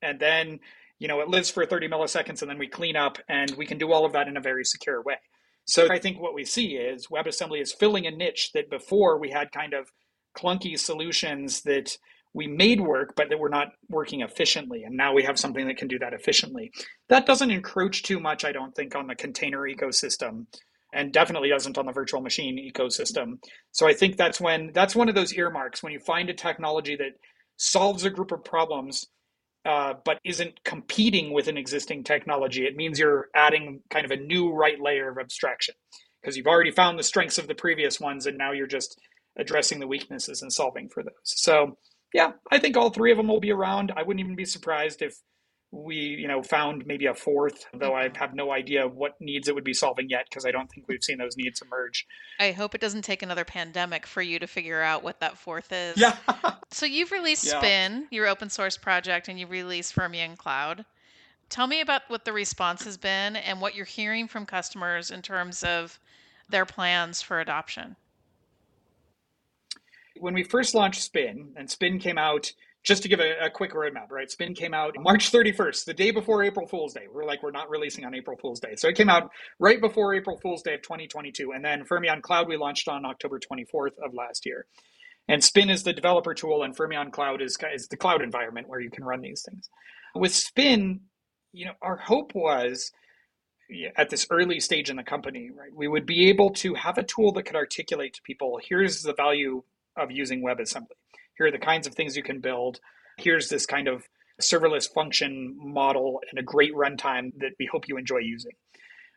And 0.01 0.19
then 0.19 0.59
you 0.99 1.07
know 1.07 1.19
it 1.19 1.27
lives 1.27 1.49
for 1.49 1.65
30 1.65 1.89
milliseconds 1.89 2.41
and 2.41 2.49
then 2.49 2.57
we 2.57 2.67
clean 2.67 2.95
up 2.95 3.17
and 3.27 3.51
we 3.51 3.65
can 3.65 3.77
do 3.77 3.91
all 3.91 4.05
of 4.05 4.13
that 4.13 4.27
in 4.27 4.37
a 4.37 4.41
very 4.41 4.63
secure 4.63 5.01
way 5.01 5.17
so 5.67 5.91
I 5.91 5.99
think 5.99 6.19
what 6.19 6.33
we 6.33 6.45
see 6.45 6.75
is 6.75 7.07
WebAssembly 7.07 7.61
is 7.61 7.73
filling 7.73 8.07
a 8.07 8.11
niche 8.11 8.51
that 8.53 8.69
before 8.69 9.19
we 9.19 9.29
had 9.29 9.51
kind 9.51 9.73
of 9.73 9.91
clunky 10.37 10.79
solutions 10.79 11.61
that 11.63 11.97
we 12.33 12.47
made 12.47 12.79
work, 12.79 13.15
but 13.15 13.29
that 13.29 13.39
were 13.39 13.49
not 13.49 13.73
working 13.89 14.21
efficiently. 14.21 14.83
And 14.83 14.95
now 14.95 15.13
we 15.13 15.23
have 15.23 15.39
something 15.39 15.67
that 15.67 15.77
can 15.77 15.87
do 15.87 15.99
that 15.99 16.13
efficiently. 16.13 16.71
That 17.09 17.25
doesn't 17.25 17.51
encroach 17.51 18.03
too 18.03 18.19
much, 18.19 18.45
I 18.45 18.51
don't 18.51 18.75
think, 18.75 18.95
on 18.95 19.07
the 19.07 19.15
container 19.15 19.61
ecosystem 19.61 20.45
and 20.93 21.11
definitely 21.11 21.49
doesn't 21.49 21.77
on 21.77 21.85
the 21.85 21.91
virtual 21.91 22.21
machine 22.21 22.57
ecosystem. 22.57 23.39
So 23.71 23.87
I 23.87 23.93
think 23.93 24.15
that's 24.15 24.39
when 24.39 24.71
that's 24.73 24.95
one 24.95 25.09
of 25.09 25.15
those 25.15 25.33
earmarks 25.33 25.83
when 25.83 25.91
you 25.91 25.99
find 25.99 26.29
a 26.29 26.33
technology 26.33 26.95
that 26.95 27.19
solves 27.57 28.05
a 28.05 28.09
group 28.09 28.31
of 28.31 28.43
problems 28.45 29.07
uh, 29.67 29.95
but 30.05 30.19
isn't 30.23 30.63
competing 30.63 31.33
with 31.33 31.49
an 31.49 31.57
existing 31.57 32.03
technology. 32.05 32.65
It 32.65 32.77
means 32.77 32.97
you're 32.97 33.27
adding 33.35 33.81
kind 33.89 34.05
of 34.05 34.11
a 34.11 34.15
new 34.15 34.51
right 34.53 34.79
layer 34.79 35.09
of 35.09 35.17
abstraction 35.17 35.75
because 36.21 36.37
you've 36.37 36.47
already 36.47 36.71
found 36.71 36.97
the 36.97 37.03
strengths 37.03 37.37
of 37.37 37.47
the 37.47 37.55
previous 37.55 37.99
ones 37.99 38.25
and 38.25 38.37
now 38.37 38.53
you're 38.53 38.65
just 38.65 38.97
addressing 39.37 39.79
the 39.79 39.87
weaknesses 39.87 40.41
and 40.41 40.51
solving 40.53 40.87
for 40.87 41.03
those. 41.03 41.11
So, 41.25 41.77
yeah, 42.13 42.31
I 42.49 42.59
think 42.59 42.77
all 42.77 42.89
three 42.89 43.11
of 43.11 43.17
them 43.17 43.27
will 43.27 43.41
be 43.41 43.51
around. 43.51 43.91
I 43.95 44.03
wouldn't 44.03 44.23
even 44.23 44.37
be 44.37 44.45
surprised 44.45 45.01
if 45.01 45.17
we 45.71 45.95
you 45.95 46.27
know 46.27 46.41
found 46.41 46.85
maybe 46.85 47.07
a 47.07 47.13
fourth 47.13 47.65
though 47.73 47.93
i 47.93 48.05
mm-hmm. 48.05 48.15
have 48.15 48.33
no 48.33 48.51
idea 48.51 48.87
what 48.87 49.19
needs 49.19 49.49
it 49.49 49.55
would 49.55 49.65
be 49.65 49.73
solving 49.73 50.09
yet 50.09 50.25
because 50.29 50.45
i 50.45 50.51
don't 50.51 50.71
think 50.71 50.87
we've 50.87 51.03
seen 51.03 51.17
those 51.17 51.35
needs 51.35 51.61
emerge. 51.61 52.07
I 52.39 52.51
hope 52.51 52.75
it 52.75 52.81
doesn't 52.81 53.01
take 53.01 53.21
another 53.21 53.45
pandemic 53.45 54.05
for 54.05 54.21
you 54.21 54.39
to 54.39 54.47
figure 54.47 54.81
out 54.81 55.03
what 55.03 55.19
that 55.19 55.37
fourth 55.37 55.71
is. 55.71 55.97
Yeah. 55.97 56.15
So 56.69 56.85
you've 56.85 57.13
released 57.13 57.45
yeah. 57.45 57.59
spin 57.59 58.07
your 58.11 58.27
open 58.27 58.49
source 58.49 58.77
project 58.77 59.29
and 59.29 59.39
you 59.39 59.47
released 59.47 59.95
fermyon 59.95 60.37
cloud. 60.37 60.85
Tell 61.49 61.65
me 61.65 61.79
about 61.79 62.01
what 62.09 62.25
the 62.25 62.33
response 62.33 62.83
has 62.83 62.97
been 62.97 63.37
and 63.37 63.61
what 63.61 63.73
you're 63.73 63.85
hearing 63.85 64.27
from 64.27 64.45
customers 64.45 65.09
in 65.09 65.21
terms 65.21 65.63
of 65.63 65.97
their 66.49 66.65
plans 66.65 67.21
for 67.21 67.39
adoption. 67.39 67.95
When 70.19 70.33
we 70.33 70.43
first 70.43 70.75
launched 70.75 71.01
spin 71.01 71.53
and 71.55 71.69
spin 71.69 71.99
came 71.99 72.17
out 72.17 72.51
just 72.87 73.03
to 73.03 73.09
give 73.09 73.19
a, 73.19 73.33
a, 73.45 73.49
quick 73.49 73.73
roadmap, 73.73 74.09
right? 74.09 74.31
Spin 74.31 74.53
came 74.53 74.73
out 74.73 74.95
March 74.97 75.29
31st, 75.29 75.83
the 75.83 75.93
day 75.93 76.09
before 76.09 76.41
April 76.41 76.65
Fool's 76.65 76.93
Day. 76.93 77.05
We're 77.13 77.25
like, 77.25 77.43
we're 77.43 77.51
not 77.51 77.69
releasing 77.69 78.05
on 78.05 78.15
April 78.15 78.37
Fool's 78.37 78.61
Day. 78.61 78.75
So 78.77 78.87
it 78.87 78.95
came 78.95 79.09
out 79.09 79.29
right 79.59 79.81
before 79.81 80.15
April 80.15 80.37
Fool's 80.37 80.61
Day 80.61 80.73
of 80.73 80.81
2022. 80.83 81.51
And 81.51 81.65
then 81.65 81.83
Fermyon 81.83 82.21
Cloud 82.21 82.47
we 82.47 82.55
launched 82.55 82.87
on 82.87 83.05
October 83.05 83.39
24th 83.39 83.99
of 84.01 84.13
last 84.13 84.45
year. 84.45 84.67
And 85.27 85.43
Spin 85.43 85.69
is 85.69 85.83
the 85.83 85.91
developer 85.91 86.33
tool, 86.33 86.63
and 86.63 86.73
Fermyon 86.73 87.11
Cloud 87.11 87.41
is, 87.41 87.57
is 87.73 87.89
the 87.89 87.97
cloud 87.97 88.21
environment 88.21 88.69
where 88.69 88.79
you 88.79 88.89
can 88.89 89.03
run 89.03 89.19
these 89.19 89.41
things. 89.41 89.69
With 90.15 90.33
Spin, 90.33 91.01
you 91.51 91.65
know, 91.65 91.73
our 91.81 91.97
hope 91.97 92.33
was 92.33 92.93
at 93.97 94.09
this 94.09 94.25
early 94.29 94.61
stage 94.61 94.89
in 94.89 94.95
the 94.95 95.03
company, 95.03 95.49
right, 95.53 95.75
we 95.75 95.89
would 95.89 96.05
be 96.05 96.29
able 96.29 96.51
to 96.51 96.73
have 96.75 96.97
a 96.97 97.03
tool 97.03 97.33
that 97.33 97.43
could 97.43 97.57
articulate 97.57 98.13
to 98.13 98.21
people 98.21 98.61
here's 98.63 99.03
the 99.03 99.13
value 99.13 99.61
of 99.97 100.09
using 100.09 100.41
WebAssembly 100.41 100.95
here 101.37 101.47
are 101.47 101.51
the 101.51 101.57
kinds 101.57 101.87
of 101.87 101.93
things 101.93 102.15
you 102.15 102.23
can 102.23 102.39
build. 102.39 102.79
Here's 103.17 103.49
this 103.49 103.65
kind 103.65 103.87
of 103.87 104.03
serverless 104.41 104.91
function 104.91 105.55
model 105.57 106.21
and 106.29 106.39
a 106.39 106.43
great 106.43 106.73
runtime 106.73 107.31
that 107.39 107.51
we 107.59 107.67
hope 107.71 107.87
you 107.87 107.97
enjoy 107.97 108.19
using. 108.19 108.51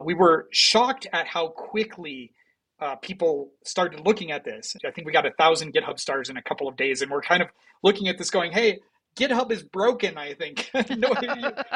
We 0.00 0.14
were 0.14 0.48
shocked 0.50 1.06
at 1.12 1.26
how 1.26 1.48
quickly 1.48 2.33
uh, 2.80 2.96
people 2.96 3.50
started 3.64 4.00
looking 4.06 4.33
at 4.33 4.44
this. 4.44 4.74
I 4.87 4.90
think 4.90 5.06
we 5.06 5.12
got 5.12 5.26
a 5.26 5.33
thousand 5.33 5.74
GitHub 5.74 6.00
stars 6.00 6.30
in 6.30 6.38
a 6.38 6.42
couple 6.42 6.68
of 6.68 6.76
days, 6.76 7.02
and 7.02 7.11
we're 7.11 7.20
kind 7.20 7.42
of 7.42 7.48
looking 7.83 8.09
at 8.09 8.16
this 8.16 8.30
going, 8.30 8.52
hey, 8.52 8.78
GitHub 9.16 9.50
is 9.50 9.62
broken, 9.62 10.16
I 10.16 10.35
think. 10.35 10.70
no, 10.96 11.12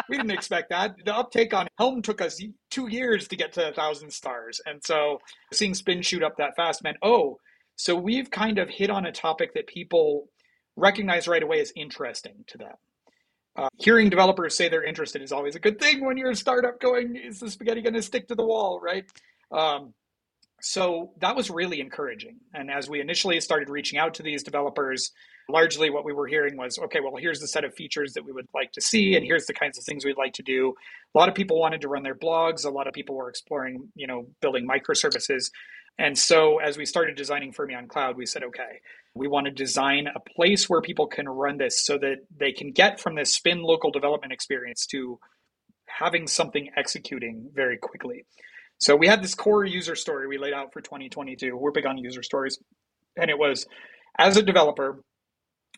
we 0.09 0.17
didn't 0.17 0.31
expect 0.31 0.71
that. 0.71 0.95
The 1.05 1.15
uptake 1.15 1.53
on 1.53 1.69
Helm 1.79 2.01
took 2.01 2.23
us 2.23 2.41
two 2.71 2.89
years 2.89 3.29
to 3.29 3.37
get 3.37 3.53
to 3.55 3.69
a 3.69 3.73
thousand 3.73 4.13
stars. 4.13 4.61
And 4.65 4.83
so 4.83 5.19
seeing 5.53 5.75
spin 5.75 6.01
shoot 6.01 6.23
up 6.23 6.37
that 6.39 6.57
fast 6.57 6.83
meant, 6.83 6.97
oh, 7.03 7.39
so 7.77 7.97
we've 7.97 8.31
kind 8.31 8.59
of 8.59 8.71
hit 8.71 8.89
on 8.89 9.05
a 9.05 9.13
topic 9.13 9.53
that 9.55 9.67
people 9.67 10.29
recognize 10.77 11.29
right 11.29 11.43
away 11.43 11.61
as 11.61 11.73
interesting 11.77 12.45
to 12.49 12.59
them. 12.59 12.75
Uh, 13.57 13.69
hearing 13.77 14.11
developers 14.11 14.57
say 14.57 14.69
they're 14.69 14.83
interested 14.85 15.23
is 15.23 15.31
always 15.31 15.55
a 15.55 15.61
good 15.61 15.79
thing 15.79 16.05
when 16.05 16.17
you're 16.17 16.31
a 16.31 16.37
startup 16.37 16.81
going, 16.81 17.17
is 17.17 17.39
the 17.39 17.51
spaghetti 17.51 17.81
going 17.81 17.95
to 17.95 18.03
stick 18.03 18.27
to 18.27 18.35
the 18.35 18.45
wall, 18.45 18.81
right? 18.83 19.05
Um, 19.53 19.95
so 20.61 21.13
that 21.21 21.37
was 21.37 21.51
really 21.51 21.81
encouraging. 21.81 22.39
And 22.53 22.71
as 22.71 22.89
we 22.89 23.01
initially 23.01 23.39
started 23.41 23.69
reaching 23.69 23.99
out 23.99 24.15
to 24.15 24.23
these 24.23 24.43
developers, 24.43 25.13
largely 25.49 25.91
what 25.91 26.05
we 26.05 26.13
were 26.13 26.27
hearing 26.27 26.57
was 26.57 26.79
okay, 26.79 27.01
well, 27.01 27.15
here's 27.17 27.39
the 27.39 27.47
set 27.47 27.65
of 27.65 27.75
features 27.75 28.15
that 28.15 28.25
we 28.25 28.33
would 28.33 28.47
like 28.55 28.73
to 28.73 28.81
see, 28.81 29.15
and 29.15 29.25
here's 29.25 29.47
the 29.47 29.53
kinds 29.53 29.79
of 29.79 29.85
things 29.85 30.05
we'd 30.05 30.17
like 30.17 30.33
to 30.33 30.43
do. 30.43 30.75
A 31.15 31.19
lot 31.19 31.29
of 31.29 31.35
people 31.35 31.61
wanted 31.61 31.83
to 31.83 31.89
run 31.89 32.03
their 32.03 32.15
blogs, 32.15 32.65
a 32.65 32.71
lot 32.71 32.89
of 32.89 32.95
people 32.95 33.15
were 33.15 33.29
exploring, 33.29 33.89
you 33.95 34.07
know, 34.07 34.27
building 34.41 34.67
microservices. 34.67 35.51
And 35.99 36.19
so 36.19 36.59
as 36.59 36.77
we 36.77 36.87
started 36.87 37.15
designing 37.15 37.53
Fermyon 37.53 37.87
Cloud, 37.87 38.17
we 38.17 38.27
said, 38.27 38.43
okay, 38.43 38.81
we 39.15 39.29
want 39.29 39.47
to 39.47 39.53
design 39.53 40.09
a 40.15 40.21
place 40.21 40.69
where 40.69 40.81
people 40.81 41.07
can 41.07 41.29
run 41.29 41.59
this 41.59 41.85
so 41.85 41.97
that 41.99 42.17
they 42.37 42.53
can 42.53 42.73
get 42.73 43.01
from 43.01 43.15
this 43.15 43.35
spin 43.35 43.63
local 43.63 43.91
development 43.91 44.33
experience 44.33 44.87
to 44.87 45.19
having 45.87 46.27
something 46.27 46.71
executing 46.77 47.49
very 47.55 47.79
quickly. 47.79 48.25
So 48.79 48.97
we 48.97 49.07
had 49.07 49.23
this 49.23 49.35
core 49.35 49.65
user 49.65 49.95
story 49.95 50.27
we 50.27 50.39
laid 50.39 50.53
out 50.53 50.73
for 50.73 50.81
2022. 50.81 51.57
We're 51.57 51.71
big 51.71 51.87
on 51.87 51.97
user 51.97 52.23
stories. 52.23 52.59
And 53.17 53.31
it 53.31 53.39
was 53.39 53.67
as 54.19 54.37
a 54.37 54.43
developer, 54.43 55.03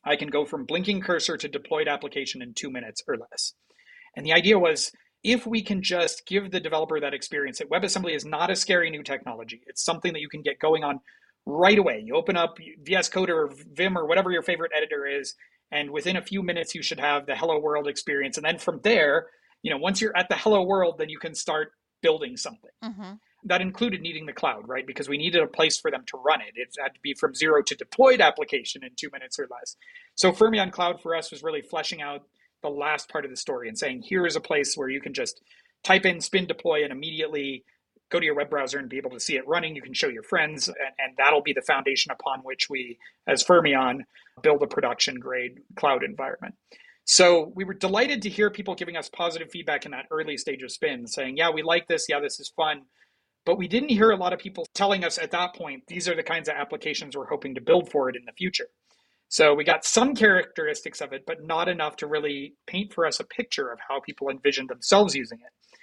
I 0.04 0.16
can 0.16 0.28
go 0.28 0.46
from 0.46 0.64
blinking 0.64 1.02
cursor 1.02 1.36
to 1.36 1.48
deployed 1.48 1.88
application 1.88 2.40
in 2.40 2.54
two 2.54 2.70
minutes 2.70 3.02
or 3.06 3.16
less. 3.18 3.52
And 4.16 4.24
the 4.24 4.32
idea 4.32 4.58
was 4.58 4.92
if 5.22 5.46
we 5.46 5.62
can 5.62 5.82
just 5.82 6.26
give 6.26 6.50
the 6.50 6.60
developer 6.60 7.00
that 7.00 7.12
experience 7.12 7.58
that 7.58 7.70
WebAssembly 7.70 8.14
is 8.14 8.24
not 8.24 8.50
a 8.50 8.56
scary 8.56 8.90
new 8.90 9.02
technology, 9.02 9.60
it's 9.66 9.84
something 9.84 10.14
that 10.14 10.20
you 10.20 10.28
can 10.28 10.40
get 10.40 10.58
going 10.58 10.84
on 10.84 11.00
right 11.46 11.78
away. 11.78 12.02
You 12.04 12.16
open 12.16 12.36
up 12.36 12.58
VS 12.82 13.08
Code 13.08 13.30
or 13.30 13.50
Vim 13.72 13.96
or 13.96 14.06
whatever 14.06 14.30
your 14.30 14.42
favorite 14.42 14.72
editor 14.76 15.06
is, 15.06 15.34
and 15.70 15.90
within 15.90 16.16
a 16.16 16.22
few 16.22 16.42
minutes 16.42 16.74
you 16.74 16.82
should 16.82 17.00
have 17.00 17.26
the 17.26 17.36
hello 17.36 17.58
world 17.58 17.88
experience. 17.88 18.36
And 18.36 18.44
then 18.44 18.58
from 18.58 18.80
there, 18.82 19.28
you 19.62 19.70
know, 19.70 19.78
once 19.78 20.00
you're 20.00 20.16
at 20.16 20.28
the 20.28 20.36
hello 20.36 20.62
world, 20.62 20.96
then 20.98 21.08
you 21.08 21.18
can 21.18 21.34
start 21.34 21.72
building 22.02 22.36
something. 22.36 22.70
Mm-hmm. 22.84 23.12
That 23.44 23.60
included 23.60 24.00
needing 24.00 24.26
the 24.26 24.32
cloud, 24.32 24.68
right? 24.68 24.86
Because 24.86 25.08
we 25.08 25.18
needed 25.18 25.42
a 25.42 25.46
place 25.46 25.78
for 25.78 25.90
them 25.90 26.04
to 26.08 26.16
run 26.18 26.40
it. 26.40 26.54
It 26.56 26.74
had 26.80 26.94
to 26.94 27.00
be 27.00 27.14
from 27.14 27.34
zero 27.34 27.62
to 27.62 27.74
deployed 27.76 28.20
application 28.20 28.82
in 28.82 28.90
two 28.96 29.08
minutes 29.12 29.38
or 29.38 29.46
less. 29.50 29.76
So 30.16 30.32
Fermyon 30.32 30.72
Cloud 30.72 31.00
for 31.00 31.14
us 31.14 31.30
was 31.30 31.42
really 31.42 31.62
fleshing 31.62 32.02
out 32.02 32.22
the 32.62 32.68
last 32.68 33.08
part 33.08 33.24
of 33.24 33.30
the 33.30 33.36
story 33.36 33.68
and 33.68 33.78
saying, 33.78 34.02
here 34.02 34.26
is 34.26 34.34
a 34.34 34.40
place 34.40 34.76
where 34.76 34.88
you 34.88 35.00
can 35.00 35.14
just 35.14 35.40
type 35.84 36.04
in 36.04 36.20
spin 36.20 36.46
deploy 36.46 36.82
and 36.82 36.92
immediately 36.92 37.64
go 38.10 38.20
to 38.20 38.24
your 38.24 38.34
web 38.34 38.50
browser 38.50 38.78
and 38.78 38.88
be 38.88 38.96
able 38.96 39.10
to 39.10 39.20
see 39.20 39.36
it 39.36 39.46
running. 39.46 39.74
You 39.74 39.82
can 39.82 39.94
show 39.94 40.08
your 40.08 40.22
friends, 40.22 40.68
and, 40.68 40.76
and 40.98 41.16
that'll 41.16 41.42
be 41.42 41.52
the 41.52 41.62
foundation 41.62 42.12
upon 42.12 42.40
which 42.40 42.68
we, 42.70 42.98
as 43.26 43.42
Fermyon, 43.42 44.04
build 44.42 44.62
a 44.62 44.66
production 44.66 45.18
grade 45.18 45.60
cloud 45.76 46.04
environment. 46.04 46.54
So 47.04 47.52
we 47.54 47.64
were 47.64 47.74
delighted 47.74 48.22
to 48.22 48.28
hear 48.28 48.50
people 48.50 48.74
giving 48.74 48.96
us 48.96 49.08
positive 49.08 49.50
feedback 49.50 49.84
in 49.84 49.92
that 49.92 50.06
early 50.10 50.36
stage 50.36 50.62
of 50.62 50.72
spin, 50.72 51.06
saying, 51.06 51.36
yeah, 51.36 51.50
we 51.50 51.62
like 51.62 51.86
this. 51.86 52.06
Yeah, 52.08 52.20
this 52.20 52.40
is 52.40 52.48
fun. 52.48 52.82
But 53.44 53.58
we 53.58 53.68
didn't 53.68 53.90
hear 53.90 54.10
a 54.10 54.16
lot 54.16 54.32
of 54.32 54.40
people 54.40 54.66
telling 54.74 55.04
us 55.04 55.18
at 55.18 55.30
that 55.30 55.54
point, 55.54 55.84
these 55.86 56.08
are 56.08 56.16
the 56.16 56.24
kinds 56.24 56.48
of 56.48 56.56
applications 56.56 57.16
we're 57.16 57.28
hoping 57.28 57.54
to 57.54 57.60
build 57.60 57.90
for 57.92 58.08
it 58.08 58.16
in 58.16 58.24
the 58.26 58.32
future. 58.32 58.66
So 59.28 59.54
we 59.54 59.62
got 59.62 59.84
some 59.84 60.14
characteristics 60.14 61.00
of 61.00 61.12
it, 61.12 61.24
but 61.26 61.44
not 61.44 61.68
enough 61.68 61.96
to 61.98 62.06
really 62.08 62.54
paint 62.66 62.92
for 62.92 63.06
us 63.06 63.20
a 63.20 63.24
picture 63.24 63.70
of 63.70 63.78
how 63.88 64.00
people 64.00 64.28
envisioned 64.28 64.68
themselves 64.68 65.14
using 65.14 65.38
it. 65.38 65.75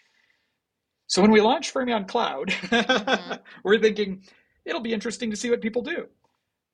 So 1.08 1.22
when 1.22 1.32
we 1.32 1.42
launched 1.42 1.74
Fermyon 1.74 2.08
Cloud, 2.08 2.50
mm-hmm. 2.50 3.34
we're 3.64 3.80
thinking 3.80 4.24
it'll 4.66 4.82
be 4.82 4.94
interesting 4.94 5.30
to 5.32 5.36
see 5.36 5.50
what 5.50 5.62
people 5.62 5.82
do. 5.82 6.08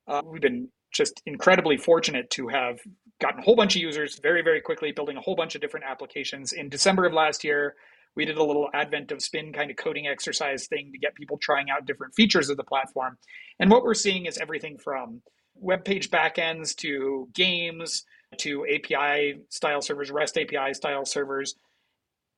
Uh, 0.08 0.22
we've 0.26 0.42
been 0.42 0.70
just 0.92 1.22
incredibly 1.26 1.78
fortunate 1.78 2.30
to 2.32 2.48
have 2.48 2.80
gotten 3.22 3.42
a 3.42 3.44
whole 3.44 3.56
bunch 3.56 3.76
of 3.76 3.82
users 3.82 4.20
very, 4.20 4.42
very 4.42 4.62
quickly, 4.62 4.92
building 4.92 5.18
a 5.18 5.22
whole 5.22 5.36
bunch 5.36 5.56
of 5.56 5.62
different 5.62 5.86
applications. 5.86 6.54
In 6.54 6.70
December 6.70 7.06
of 7.06 7.13
last 7.13 7.44
year, 7.44 7.76
we 8.15 8.26
did 8.26 8.38
a 8.38 8.44
little 8.44 8.70
advent 8.74 9.12
of 9.12 9.22
spin 9.22 9.54
kind 9.54 9.70
of 9.70 9.78
coding 9.78 10.08
exercise 10.08 10.68
thing 10.68 10.92
to 10.92 10.98
get 10.98 11.15
people 11.15 11.38
trying 11.38 11.70
out 11.70 11.86
different 11.86 12.15
features 12.15 12.50
of 12.50 12.58
the 12.58 12.63
platform. 12.63 13.18
And 13.60 13.70
what 13.70 13.84
we're 13.84 13.94
seeing 13.94 14.26
is 14.26 14.38
everything 14.38 14.78
from 14.78 15.22
web 15.56 15.86
page 15.86 16.10
backends 16.10 16.76
to 16.78 17.28
games 17.34 18.06
to 18.38 18.65
API 18.65 19.39
style 19.50 19.82
servers, 19.82 20.12
REST 20.12 20.38
API 20.38 20.74
style 20.74 21.06
servers, 21.06 21.56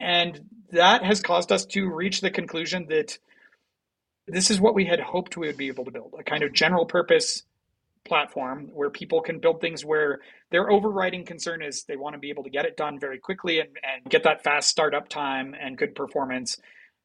and 0.01 0.41
that 0.71 1.03
has 1.03 1.21
caused 1.21 1.51
us 1.51 1.65
to 1.67 1.89
reach 1.89 2.21
the 2.21 2.31
conclusion 2.31 2.87
that 2.89 3.17
this 4.27 4.49
is 4.49 4.59
what 4.59 4.73
we 4.73 4.85
had 4.85 4.99
hoped 4.99 5.37
we 5.37 5.47
would 5.47 5.57
be 5.57 5.67
able 5.67 5.85
to 5.85 5.91
build 5.91 6.15
a 6.17 6.23
kind 6.23 6.43
of 6.43 6.53
general 6.53 6.85
purpose 6.85 7.43
platform 8.03 8.69
where 8.73 8.89
people 8.89 9.21
can 9.21 9.39
build 9.39 9.61
things 9.61 9.85
where 9.85 10.19
their 10.49 10.71
overriding 10.71 11.23
concern 11.23 11.61
is 11.61 11.83
they 11.83 11.95
want 11.95 12.13
to 12.13 12.19
be 12.19 12.31
able 12.31 12.43
to 12.43 12.49
get 12.49 12.65
it 12.65 12.75
done 12.75 12.99
very 12.99 13.19
quickly 13.19 13.59
and, 13.59 13.69
and 13.83 14.09
get 14.09 14.23
that 14.23 14.43
fast 14.43 14.69
startup 14.69 15.07
time 15.07 15.55
and 15.59 15.77
good 15.77 15.93
performance 15.93 16.57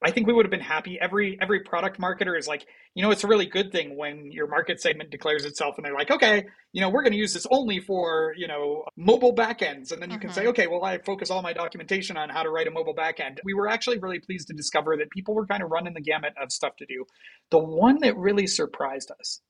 I 0.04 0.10
think 0.10 0.26
we 0.26 0.34
would 0.34 0.44
have 0.44 0.50
been 0.50 0.60
happy. 0.60 0.98
Every 1.00 1.38
every 1.40 1.60
product 1.60 1.98
marketer 1.98 2.38
is 2.38 2.46
like, 2.46 2.66
you 2.94 3.02
know, 3.02 3.10
it's 3.10 3.24
a 3.24 3.28
really 3.28 3.46
good 3.46 3.72
thing 3.72 3.96
when 3.96 4.30
your 4.30 4.46
market 4.46 4.80
segment 4.80 5.10
declares 5.10 5.46
itself 5.46 5.76
and 5.78 5.86
they're 5.86 5.94
like, 5.94 6.10
okay, 6.10 6.44
you 6.72 6.82
know, 6.82 6.90
we're 6.90 7.02
going 7.02 7.14
to 7.14 7.18
use 7.18 7.32
this 7.32 7.46
only 7.50 7.80
for 7.80 8.34
you 8.36 8.46
know 8.46 8.84
mobile 8.96 9.34
backends, 9.34 9.92
and 9.92 10.02
then 10.02 10.10
you 10.10 10.16
mm-hmm. 10.16 10.26
can 10.26 10.32
say, 10.32 10.42
mm-hmm. 10.42 10.50
okay, 10.50 10.66
well, 10.66 10.84
I 10.84 10.98
focus 10.98 11.30
all 11.30 11.40
my 11.40 11.54
documentation 11.54 12.18
on 12.18 12.28
how 12.28 12.42
to 12.42 12.50
write 12.50 12.66
a 12.66 12.70
mobile 12.70 12.94
backend. 12.94 13.38
We 13.42 13.54
were 13.54 13.68
actually 13.68 13.98
really 13.98 14.18
pleased 14.18 14.48
to 14.48 14.54
discover 14.54 14.98
that 14.98 15.10
people 15.10 15.34
were 15.34 15.46
kind 15.46 15.62
of 15.62 15.70
running 15.70 15.94
the 15.94 16.02
gamut 16.02 16.34
of 16.40 16.52
stuff 16.52 16.76
to 16.76 16.86
do. 16.86 17.06
The 17.50 17.58
one 17.58 17.98
that 18.00 18.16
really 18.18 18.46
surprised 18.46 19.10
us 19.18 19.40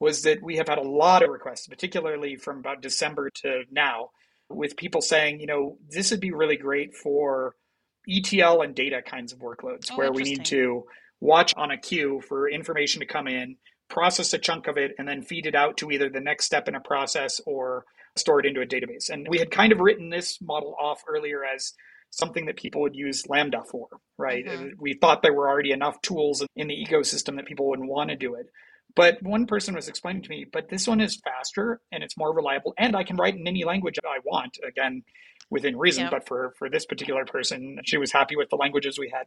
was 0.00 0.22
that 0.22 0.42
we 0.42 0.56
have 0.56 0.68
had 0.68 0.78
a 0.78 0.88
lot 0.88 1.22
of 1.22 1.28
requests, 1.30 1.66
particularly 1.66 2.36
from 2.36 2.58
about 2.58 2.82
December 2.82 3.30
to 3.42 3.64
now, 3.70 4.10
with 4.48 4.76
people 4.76 5.00
saying, 5.02 5.40
you 5.40 5.46
know, 5.46 5.78
this 5.90 6.10
would 6.10 6.20
be 6.20 6.32
really 6.32 6.56
great 6.56 6.94
for 6.94 7.54
ETL 8.08 8.62
and 8.62 8.74
data 8.74 9.02
kinds 9.02 9.32
of 9.32 9.38
workloads 9.40 9.90
oh, 9.90 9.96
where 9.96 10.12
we 10.12 10.22
need 10.22 10.44
to 10.46 10.84
watch 11.20 11.54
on 11.56 11.70
a 11.70 11.78
queue 11.78 12.20
for 12.28 12.48
information 12.48 13.00
to 13.00 13.06
come 13.06 13.26
in, 13.26 13.56
process 13.88 14.32
a 14.32 14.38
chunk 14.38 14.66
of 14.66 14.76
it, 14.76 14.92
and 14.98 15.08
then 15.08 15.22
feed 15.22 15.46
it 15.46 15.54
out 15.54 15.76
to 15.78 15.90
either 15.90 16.08
the 16.08 16.20
next 16.20 16.44
step 16.44 16.68
in 16.68 16.74
a 16.74 16.80
process 16.80 17.40
or 17.46 17.84
store 18.16 18.40
it 18.40 18.46
into 18.46 18.60
a 18.60 18.66
database. 18.66 19.10
And 19.10 19.26
we 19.28 19.38
had 19.38 19.50
kind 19.50 19.72
of 19.72 19.80
written 19.80 20.10
this 20.10 20.40
model 20.40 20.74
off 20.80 21.02
earlier 21.08 21.42
as 21.44 21.72
something 22.10 22.46
that 22.46 22.56
people 22.56 22.82
would 22.82 22.94
use 22.94 23.28
Lambda 23.28 23.62
for, 23.70 23.88
right? 24.16 24.46
Mm-hmm. 24.46 24.68
We 24.78 24.94
thought 24.94 25.22
there 25.22 25.34
were 25.34 25.48
already 25.48 25.72
enough 25.72 26.00
tools 26.00 26.44
in 26.54 26.68
the 26.68 26.74
ecosystem 26.74 27.36
that 27.36 27.46
people 27.46 27.68
wouldn't 27.68 27.88
want 27.88 28.10
to 28.10 28.16
do 28.16 28.34
it. 28.34 28.46
But 28.96 29.22
one 29.22 29.46
person 29.46 29.74
was 29.74 29.88
explaining 29.88 30.22
to 30.22 30.30
me, 30.30 30.46
but 30.50 30.68
this 30.70 30.88
one 30.88 31.00
is 31.00 31.20
faster 31.22 31.80
and 31.92 32.02
it's 32.02 32.16
more 32.16 32.34
reliable, 32.34 32.74
and 32.78 32.96
I 32.96 33.04
can 33.04 33.16
write 33.16 33.36
in 33.36 33.46
any 33.46 33.64
language 33.64 33.98
I 34.04 34.18
want. 34.24 34.58
Again, 34.66 35.04
within 35.50 35.76
reason. 35.76 36.04
Yeah. 36.04 36.10
But 36.10 36.26
for 36.26 36.54
for 36.58 36.68
this 36.68 36.86
particular 36.86 37.24
person, 37.24 37.78
she 37.84 37.98
was 37.98 38.12
happy 38.12 38.36
with 38.36 38.50
the 38.50 38.56
languages 38.56 38.98
we 38.98 39.10
had. 39.10 39.26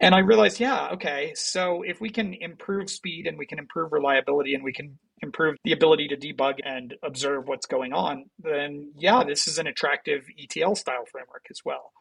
And 0.00 0.14
I 0.14 0.18
realized, 0.18 0.60
yeah, 0.60 0.90
okay, 0.92 1.32
so 1.34 1.82
if 1.82 2.00
we 2.00 2.08
can 2.08 2.32
improve 2.32 2.88
speed 2.88 3.26
and 3.26 3.36
we 3.36 3.46
can 3.46 3.58
improve 3.58 3.92
reliability 3.92 4.54
and 4.54 4.62
we 4.62 4.72
can 4.72 4.96
improve 5.22 5.56
the 5.64 5.72
ability 5.72 6.06
to 6.08 6.16
debug 6.16 6.60
and 6.64 6.94
observe 7.02 7.48
what's 7.48 7.66
going 7.66 7.92
on, 7.92 8.26
then 8.38 8.92
yeah, 8.96 9.24
this 9.24 9.48
is 9.48 9.58
an 9.58 9.66
attractive 9.66 10.24
ETL 10.40 10.76
style 10.76 11.04
framework 11.10 11.46
as 11.50 11.62
well. 11.64 11.92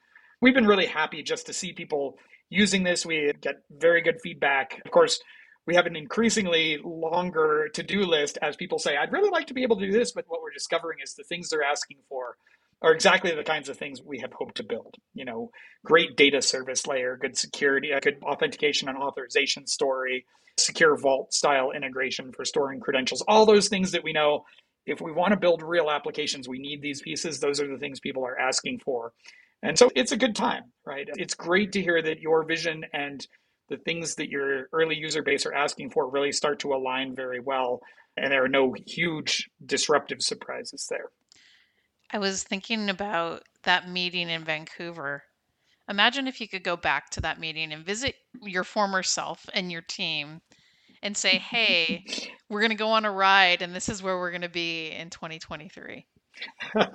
We've 0.42 0.54
been 0.54 0.68
really 0.68 0.86
happy 0.86 1.24
just 1.24 1.48
to 1.48 1.54
see 1.54 1.74
people 1.74 2.20
using 2.50 2.84
this. 2.84 3.04
We 3.04 3.34
get 3.42 3.64
very 3.72 4.04
good 4.04 4.22
feedback. 4.22 4.80
Of 4.86 4.92
course, 4.92 5.20
we 5.68 5.76
have 5.76 5.86
an 5.86 5.96
increasingly 5.96 6.80
longer 6.84 7.70
to 7.74 7.84
do 7.84 8.02
list 8.02 8.38
as 8.42 8.56
people 8.56 8.80
say, 8.80 8.96
I'd 8.96 9.12
really 9.12 9.30
like 9.30 9.48
to 9.48 9.54
be 9.54 9.64
able 9.64 9.78
to 9.78 9.86
do 9.86 9.92
this, 9.92 10.14
but 10.14 10.26
what 10.28 10.42
we're 10.42 10.54
discovering 10.54 11.00
is 11.04 11.14
the 11.14 11.24
things 11.24 11.50
they're 11.50 11.64
asking 11.64 11.98
for 12.10 12.38
are 12.82 12.94
exactly 12.94 13.36
the 13.36 13.44
kinds 13.44 13.70
of 13.70 13.78
things 13.78 14.02
we 14.02 14.20
have 14.20 14.32
hoped 14.32 14.56
to 14.56 14.64
build. 14.64 14.96
You 15.14 15.26
know, 15.26 15.52
great 15.84 16.16
data 16.16 16.42
service 16.42 16.88
layer, 16.88 17.18
good 17.18 17.38
security, 17.38 17.92
good 18.02 18.18
authentication 18.24 18.88
and 18.88 18.98
authorization 18.98 19.68
story, 19.68 20.26
secure 20.58 20.96
vault 20.96 21.34
style 21.34 21.72
integration 21.72 22.32
for 22.32 22.46
storing 22.46 22.80
credentials, 22.80 23.24
all 23.28 23.46
those 23.46 23.68
things 23.68 23.92
that 23.92 24.04
we 24.04 24.14
know 24.14 24.46
if 24.86 25.02
we 25.02 25.12
want 25.12 25.32
to 25.32 25.38
build 25.38 25.62
real 25.62 25.90
applications, 25.90 26.48
we 26.48 26.60
need 26.60 26.82
these 26.82 27.02
pieces. 27.02 27.40
Those 27.40 27.60
are 27.60 27.68
the 27.68 27.78
things 27.78 28.00
people 28.00 28.26
are 28.26 28.40
asking 28.40 28.80
for. 28.80 29.12
And 29.62 29.78
so 29.78 29.90
it's 29.96 30.14
a 30.14 30.18
good 30.18 30.36
time, 30.36 30.72
right? 30.86 31.10
It's 31.18 31.34
great 31.34 31.74
to 31.74 31.82
hear 31.82 32.02
that 32.02 32.22
your 32.22 32.46
vision 32.46 32.86
and 32.94 33.26
the 33.70 33.78
things 33.78 34.16
that 34.16 34.30
your 34.30 34.68
early 34.72 34.96
user 34.96 35.22
base 35.22 35.46
are 35.46 35.54
asking 35.54 35.90
for 35.90 36.10
really 36.10 36.32
start 36.32 36.60
to 36.60 36.74
align 36.74 37.16
very 37.16 37.40
well. 37.40 37.82
And 38.16 38.32
there 38.32 38.44
are 38.44 38.50
no 38.50 38.74
huge 38.86 39.50
disruptive 39.66 40.22
surprises 40.22 40.88
there. 40.90 41.12
I 42.12 42.20
was 42.20 42.44
thinking 42.44 42.90
about 42.90 43.44
that 43.64 43.90
meeting 43.90 44.30
in 44.30 44.44
Vancouver. 44.44 45.24
Imagine 45.90 46.28
if 46.28 46.42
you 46.42 46.48
could 46.48 46.64
go 46.64 46.76
back 46.76 47.10
to 47.12 47.22
that 47.22 47.40
meeting 47.40 47.72
and 47.72 47.86
visit 47.86 48.16
your 48.42 48.64
former 48.64 49.04
self 49.04 49.46
and 49.54 49.72
your 49.72 49.82
team 49.82 50.42
and 51.04 51.16
say, 51.16 51.38
hey, 51.38 52.06
we're 52.50 52.62
going 52.62 52.72
to 52.72 52.76
go 52.76 52.90
on 52.90 53.06
a 53.06 53.12
ride 53.12 53.62
and 53.62 53.76
this 53.76 53.90
is 53.90 54.02
where 54.02 54.18
we're 54.18 54.32
going 54.32 54.42
to 54.42 54.50
be 54.50 54.90
in 54.90 55.10
2023. 55.10 56.06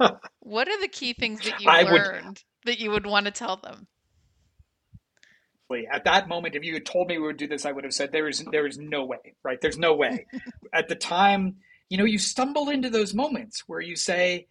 what 0.40 0.68
are 0.68 0.80
the 0.80 0.88
key 0.88 1.12
things 1.12 1.40
that 1.42 1.60
you 1.60 1.68
I 1.68 1.82
learned 1.82 2.26
would, 2.26 2.42
that 2.64 2.80
you 2.80 2.90
would 2.90 3.06
want 3.06 3.26
to 3.26 3.32
tell 3.32 3.56
them? 3.56 3.86
At 5.90 6.04
that 6.04 6.28
moment, 6.28 6.54
if 6.54 6.64
you 6.64 6.74
had 6.74 6.84
told 6.84 7.08
me 7.08 7.18
we 7.18 7.26
would 7.26 7.38
do 7.38 7.46
this, 7.46 7.64
I 7.64 7.72
would 7.72 7.84
have 7.84 7.94
said 7.94 8.12
there 8.12 8.28
is 8.28 8.44
there 8.50 8.66
is 8.66 8.78
no 8.78 9.04
way, 9.04 9.34
right? 9.42 9.60
There's 9.60 9.78
no 9.78 9.94
way. 9.94 10.26
At 10.74 10.88
the 10.88 10.94
time, 10.94 11.56
you 11.88 11.96
know, 11.96 12.04
you 12.04 12.18
stumble 12.18 12.68
into 12.68 12.90
those 12.90 13.14
moments 13.14 13.64
where 13.66 13.80
you 13.80 13.96
say, 13.96 14.48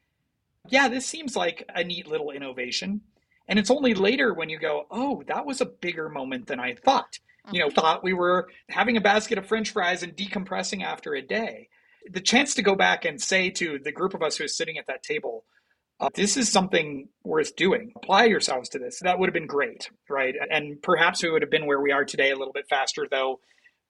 yeah, 0.69 0.87
this 0.87 1.05
seems 1.05 1.35
like 1.35 1.67
a 1.73 1.83
neat 1.83 2.07
little 2.07 2.31
innovation. 2.31 3.01
And 3.47 3.59
it's 3.59 3.71
only 3.71 3.93
later 3.93 4.33
when 4.33 4.49
you 4.49 4.59
go, 4.59 4.85
oh, 4.91 5.23
that 5.27 5.45
was 5.45 5.61
a 5.61 5.65
bigger 5.65 6.09
moment 6.09 6.47
than 6.47 6.59
I 6.59 6.75
thought. 6.75 7.19
You 7.51 7.59
know, 7.59 7.67
mm-hmm. 7.67 7.75
thought 7.75 8.03
we 8.03 8.13
were 8.13 8.47
having 8.69 8.97
a 8.97 9.01
basket 9.01 9.37
of 9.37 9.45
french 9.47 9.71
fries 9.71 10.03
and 10.03 10.15
decompressing 10.15 10.83
after 10.83 11.15
a 11.15 11.21
day. 11.21 11.69
The 12.09 12.21
chance 12.21 12.55
to 12.55 12.61
go 12.61 12.75
back 12.75 13.05
and 13.05 13.21
say 13.21 13.49
to 13.51 13.79
the 13.83 13.91
group 13.91 14.13
of 14.13 14.21
us 14.21 14.37
who 14.37 14.43
is 14.43 14.55
sitting 14.55 14.77
at 14.77 14.87
that 14.87 15.03
table, 15.03 15.45
uh, 16.01 16.09
this 16.15 16.35
is 16.35 16.51
something 16.51 17.07
worth 17.23 17.55
doing. 17.55 17.93
Apply 17.95 18.25
yourselves 18.25 18.69
to 18.69 18.79
this. 18.79 18.99
That 18.99 19.19
would 19.19 19.27
have 19.29 19.33
been 19.33 19.47
great, 19.47 19.89
right? 20.09 20.33
And 20.49 20.81
perhaps 20.81 21.21
we 21.21 21.29
would 21.29 21.43
have 21.43 21.51
been 21.51 21.67
where 21.67 21.79
we 21.79 21.91
are 21.91 22.03
today 22.03 22.31
a 22.31 22.35
little 22.35 22.53
bit 22.53 22.67
faster, 22.67 23.07
though. 23.09 23.39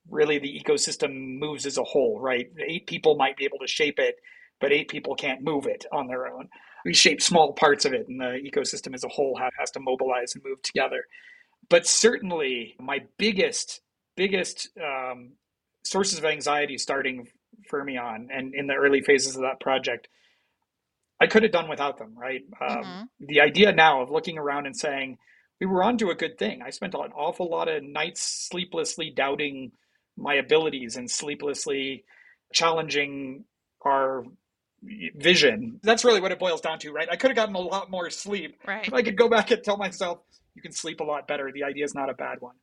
Really, 0.10 0.38
the 0.38 0.62
ecosystem 0.62 1.40
moves 1.40 1.66
as 1.66 1.78
a 1.78 1.84
whole, 1.84 2.20
right? 2.20 2.52
Eight 2.60 2.86
people 2.86 3.16
might 3.16 3.38
be 3.38 3.46
able 3.46 3.60
to 3.60 3.68
shape 3.68 3.98
it, 3.98 4.16
but 4.60 4.74
eight 4.74 4.90
people 4.90 5.16
can't 5.16 5.42
move 5.42 5.68
it 5.68 5.86
on 5.92 6.08
their 6.08 6.28
own. 6.28 6.50
We 6.84 6.94
shape 6.94 7.22
small 7.22 7.54
parts 7.54 7.86
of 7.86 7.94
it, 7.94 8.08
and 8.10 8.20
the 8.20 8.42
ecosystem 8.44 8.94
as 8.94 9.04
a 9.04 9.10
whole 9.10 9.40
has 9.58 9.72
to 9.72 9.80
mobilize 9.80 10.36
and 10.36 10.44
move 10.44 10.62
together. 10.64 11.06
But 11.70 11.88
certainly, 11.88 12.76
my 12.80 13.02
biggest, 13.18 13.82
biggest 14.18 14.70
um, 14.84 15.34
sources 15.86 16.18
of 16.18 16.26
anxiety 16.26 16.78
starting 16.78 17.28
Fermyon 17.72 18.28
and 18.34 18.54
in 18.54 18.68
the 18.68 18.74
early 18.74 19.02
phases 19.02 19.36
of 19.36 19.44
that 19.44 19.62
project, 19.62 20.10
I 21.22 21.28
could 21.28 21.44
have 21.44 21.52
done 21.52 21.70
without 21.70 22.00
them, 22.00 22.14
right? 22.18 22.42
Um, 22.60 22.78
mm-hmm. 22.84 23.02
The 23.20 23.42
idea 23.42 23.72
now 23.72 24.02
of 24.02 24.10
looking 24.10 24.40
around 24.40 24.66
and 24.66 24.76
saying, 24.76 25.20
we 25.60 25.68
were 25.68 25.84
onto 25.84 26.10
a 26.10 26.16
good 26.16 26.40
thing. 26.40 26.64
I 26.66 26.72
spent 26.72 26.96
an 26.96 27.12
awful 27.16 27.48
lot 27.48 27.68
of 27.68 27.84
nights 27.84 28.48
sleeplessly 28.50 29.12
doubting 29.16 29.72
my 30.18 30.34
abilities 30.34 30.96
and 30.96 31.10
sleeplessly 31.10 32.06
challenging 32.52 33.46
our 33.86 34.24
vision. 35.16 35.80
That's 35.84 36.04
really 36.04 36.22
what 36.22 36.32
it 36.32 36.40
boils 36.40 36.60
down 36.60 36.80
to, 36.80 36.92
right? 36.92 37.08
I 37.10 37.18
could 37.18 37.30
have 37.30 37.38
gotten 37.38 37.54
a 37.54 37.60
lot 37.60 37.92
more 37.92 38.10
sleep. 38.10 38.60
Right. 38.68 38.88
If 38.88 38.94
I 38.94 39.04
could 39.04 39.16
go 39.16 39.30
back 39.30 39.52
and 39.52 39.64
tell 39.64 39.78
myself, 39.78 40.22
you 40.56 40.64
can 40.64 40.72
sleep 40.72 41.02
a 41.02 41.04
lot 41.04 41.28
better. 41.28 41.52
The 41.54 41.66
idea 41.66 41.86
is 41.86 41.94
not 41.94 42.10
a 42.10 42.16
bad 42.16 42.42
one. 42.42 42.56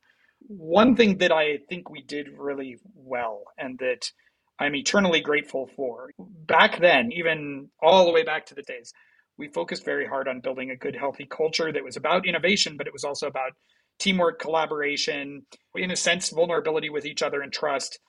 One 0.47 0.97
thing 0.97 1.19
that 1.19 1.31
I 1.31 1.59
think 1.69 1.89
we 1.89 2.01
did 2.01 2.27
really 2.37 2.77
well 2.93 3.43
and 3.57 3.79
that 3.79 4.11
I'm 4.59 4.75
eternally 4.75 5.21
grateful 5.21 5.69
for, 5.75 6.09
back 6.19 6.79
then, 6.79 7.11
even 7.13 7.69
all 7.81 8.05
the 8.05 8.11
way 8.11 8.23
back 8.23 8.45
to 8.47 8.55
the 8.55 8.61
days, 8.63 8.93
we 9.37 9.47
focused 9.47 9.85
very 9.85 10.05
hard 10.05 10.27
on 10.27 10.41
building 10.41 10.71
a 10.71 10.75
good, 10.75 10.95
healthy 10.95 11.25
culture 11.25 11.71
that 11.71 11.83
was 11.83 11.95
about 11.95 12.27
innovation, 12.27 12.75
but 12.77 12.85
it 12.85 12.93
was 12.93 13.05
also 13.05 13.27
about 13.27 13.53
teamwork, 13.99 14.39
collaboration, 14.39 15.45
in 15.75 15.91
a 15.91 15.95
sense, 15.95 16.29
vulnerability 16.29 16.89
with 16.89 17.05
each 17.05 17.23
other 17.23 17.41
and 17.41 17.53
trust. 17.53 17.99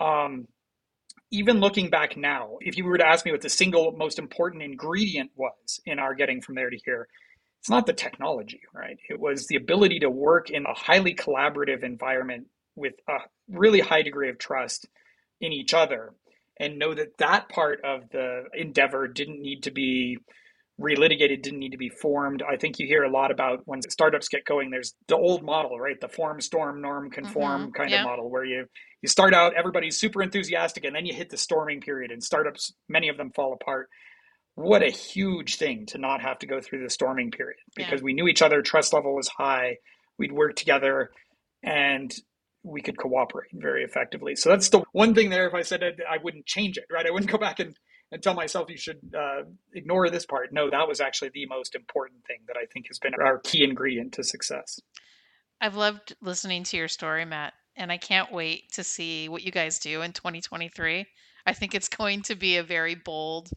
Um, 0.00 0.48
even 1.30 1.60
looking 1.60 1.90
back 1.90 2.16
now, 2.16 2.56
if 2.60 2.78
you 2.78 2.84
were 2.84 2.98
to 2.98 3.06
ask 3.06 3.26
me 3.26 3.32
what 3.32 3.42
the 3.42 3.50
single 3.50 3.92
most 3.92 4.18
important 4.18 4.62
ingredient 4.62 5.30
was 5.36 5.80
in 5.84 5.98
our 5.98 6.14
getting 6.14 6.40
from 6.40 6.54
there 6.54 6.70
to 6.70 6.78
here, 6.84 7.08
it's 7.60 7.70
not 7.70 7.86
the 7.86 7.92
technology, 7.92 8.60
right? 8.74 8.98
It 9.10 9.18
was 9.18 9.46
the 9.46 9.56
ability 9.56 10.00
to 10.00 10.10
work 10.10 10.50
in 10.50 10.64
a 10.64 10.74
highly 10.74 11.14
collaborative 11.14 11.82
environment 11.82 12.46
with 12.76 12.94
a 13.08 13.18
really 13.48 13.80
high 13.80 14.02
degree 14.02 14.30
of 14.30 14.38
trust 14.38 14.86
in 15.44 15.52
each 15.52 15.74
other 15.74 16.12
and 16.58 16.78
know 16.78 16.94
that 16.94 17.18
that 17.18 17.48
part 17.48 17.80
of 17.84 18.08
the 18.10 18.44
endeavor 18.54 19.08
didn't 19.08 19.40
need 19.40 19.64
to 19.64 19.70
be 19.70 20.18
relitigated 20.80 21.42
didn't 21.42 21.60
need 21.60 21.72
to 21.72 21.78
be 21.78 21.88
formed. 21.88 22.42
I 22.42 22.56
think 22.56 22.78
you 22.78 22.86
hear 22.86 23.04
a 23.04 23.10
lot 23.10 23.30
about 23.30 23.60
when 23.64 23.80
startups 23.82 24.28
get 24.28 24.44
going, 24.44 24.70
there's 24.70 24.94
the 25.06 25.16
old 25.16 25.44
model, 25.44 25.78
right? 25.78 26.00
The 26.00 26.08
form, 26.08 26.40
storm, 26.40 26.80
norm, 26.80 27.10
conform 27.10 27.62
mm-hmm. 27.62 27.70
kind 27.72 27.90
yeah. 27.90 28.00
of 28.00 28.06
model 28.06 28.30
where 28.30 28.44
you 28.44 28.66
you 29.00 29.08
start 29.08 29.34
out, 29.34 29.54
everybody's 29.54 29.98
super 29.98 30.22
enthusiastic, 30.22 30.84
and 30.84 30.96
then 30.96 31.06
you 31.06 31.12
hit 31.14 31.30
the 31.30 31.36
storming 31.36 31.80
period 31.80 32.10
and 32.10 32.22
startups, 32.22 32.72
many 32.88 33.08
of 33.08 33.16
them 33.16 33.30
fall 33.32 33.52
apart. 33.52 33.88
What 34.56 34.82
a 34.82 34.90
huge 34.90 35.56
thing 35.56 35.86
to 35.86 35.98
not 35.98 36.22
have 36.22 36.38
to 36.38 36.46
go 36.46 36.60
through 36.60 36.82
the 36.82 36.90
storming 36.90 37.30
period 37.30 37.58
because 37.76 38.00
yeah. 38.00 38.04
we 38.04 38.14
knew 38.14 38.26
each 38.28 38.42
other, 38.42 38.62
trust 38.62 38.92
level 38.92 39.14
was 39.14 39.28
high, 39.28 39.76
we'd 40.18 40.32
work 40.32 40.56
together 40.56 41.10
and 41.62 42.12
we 42.64 42.80
could 42.80 42.96
cooperate 42.96 43.50
very 43.52 43.84
effectively. 43.84 44.34
So 44.34 44.48
that's 44.48 44.70
the 44.70 44.82
one 44.92 45.14
thing 45.14 45.30
there. 45.30 45.46
If 45.46 45.54
I 45.54 45.62
said 45.62 45.82
it, 45.82 46.00
I 46.08 46.18
wouldn't 46.22 46.46
change 46.46 46.78
it, 46.78 46.86
right? 46.90 47.06
I 47.06 47.10
wouldn't 47.10 47.30
go 47.30 47.38
back 47.38 47.60
and 47.60 47.78
and 48.12 48.22
tell 48.22 48.34
myself 48.34 48.70
you 48.70 48.76
should 48.76 48.98
uh, 49.16 49.42
ignore 49.72 50.08
this 50.08 50.24
part. 50.26 50.52
No, 50.52 50.70
that 50.70 50.86
was 50.86 51.00
actually 51.00 51.30
the 51.34 51.46
most 51.46 51.74
important 51.74 52.24
thing 52.26 52.38
that 52.46 52.56
I 52.56 52.66
think 52.66 52.86
has 52.88 52.98
been 52.98 53.14
our 53.14 53.38
key 53.40 53.64
ingredient 53.64 54.12
to 54.14 54.24
success. 54.24 54.78
I've 55.60 55.76
loved 55.76 56.14
listening 56.20 56.64
to 56.64 56.76
your 56.76 56.88
story, 56.88 57.24
Matt, 57.24 57.54
and 57.76 57.90
I 57.90 57.96
can't 57.96 58.30
wait 58.30 58.72
to 58.72 58.84
see 58.84 59.28
what 59.28 59.42
you 59.42 59.50
guys 59.50 59.78
do 59.78 60.02
in 60.02 60.12
2023. 60.12 61.06
I 61.46 61.52
think 61.52 61.74
it's 61.74 61.88
going 61.88 62.22
to 62.22 62.34
be 62.34 62.56
a 62.56 62.62
very 62.62 62.94
bold 62.94 63.48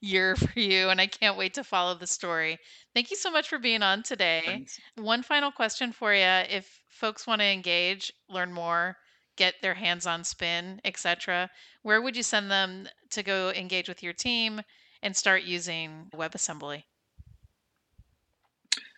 year 0.00 0.36
for 0.36 0.58
you, 0.58 0.88
and 0.88 1.00
I 1.00 1.06
can't 1.06 1.36
wait 1.36 1.54
to 1.54 1.64
follow 1.64 1.94
the 1.94 2.06
story. 2.06 2.58
Thank 2.94 3.10
you 3.10 3.16
so 3.16 3.30
much 3.30 3.48
for 3.48 3.58
being 3.58 3.82
on 3.82 4.02
today. 4.02 4.42
Thanks. 4.44 4.80
One 4.96 5.22
final 5.22 5.50
question 5.50 5.92
for 5.92 6.14
you. 6.14 6.20
If 6.20 6.80
folks 6.88 7.26
want 7.26 7.40
to 7.40 7.46
engage, 7.46 8.12
learn 8.28 8.52
more, 8.52 8.96
get 9.36 9.54
their 9.62 9.74
hands 9.74 10.06
on 10.06 10.24
spin, 10.24 10.80
etc., 10.84 11.50
where 11.82 12.00
would 12.00 12.16
you 12.16 12.22
send 12.22 12.50
them 12.50 12.88
to 13.10 13.22
go 13.22 13.50
engage 13.50 13.88
with 13.88 14.02
your 14.02 14.12
team 14.12 14.62
and 15.02 15.16
start 15.16 15.42
using 15.42 16.06
WebAssembly? 16.14 16.84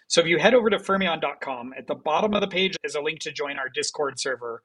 So 0.09 0.21
if 0.21 0.29
you 0.29 0.39
head 0.39 0.55
over 0.55 0.71
to 0.71 0.79
fermyon.com, 0.79 1.75
at 1.77 1.89
the 1.89 1.97
bottom 1.97 2.35
of 2.35 2.41
the 2.41 2.47
page 2.47 2.77
is 2.85 2.95
a 2.95 3.01
link 3.01 3.21
to 3.21 3.33
join 3.33 3.59
our 3.59 3.69
Discord 3.69 4.21
server. 4.21 4.63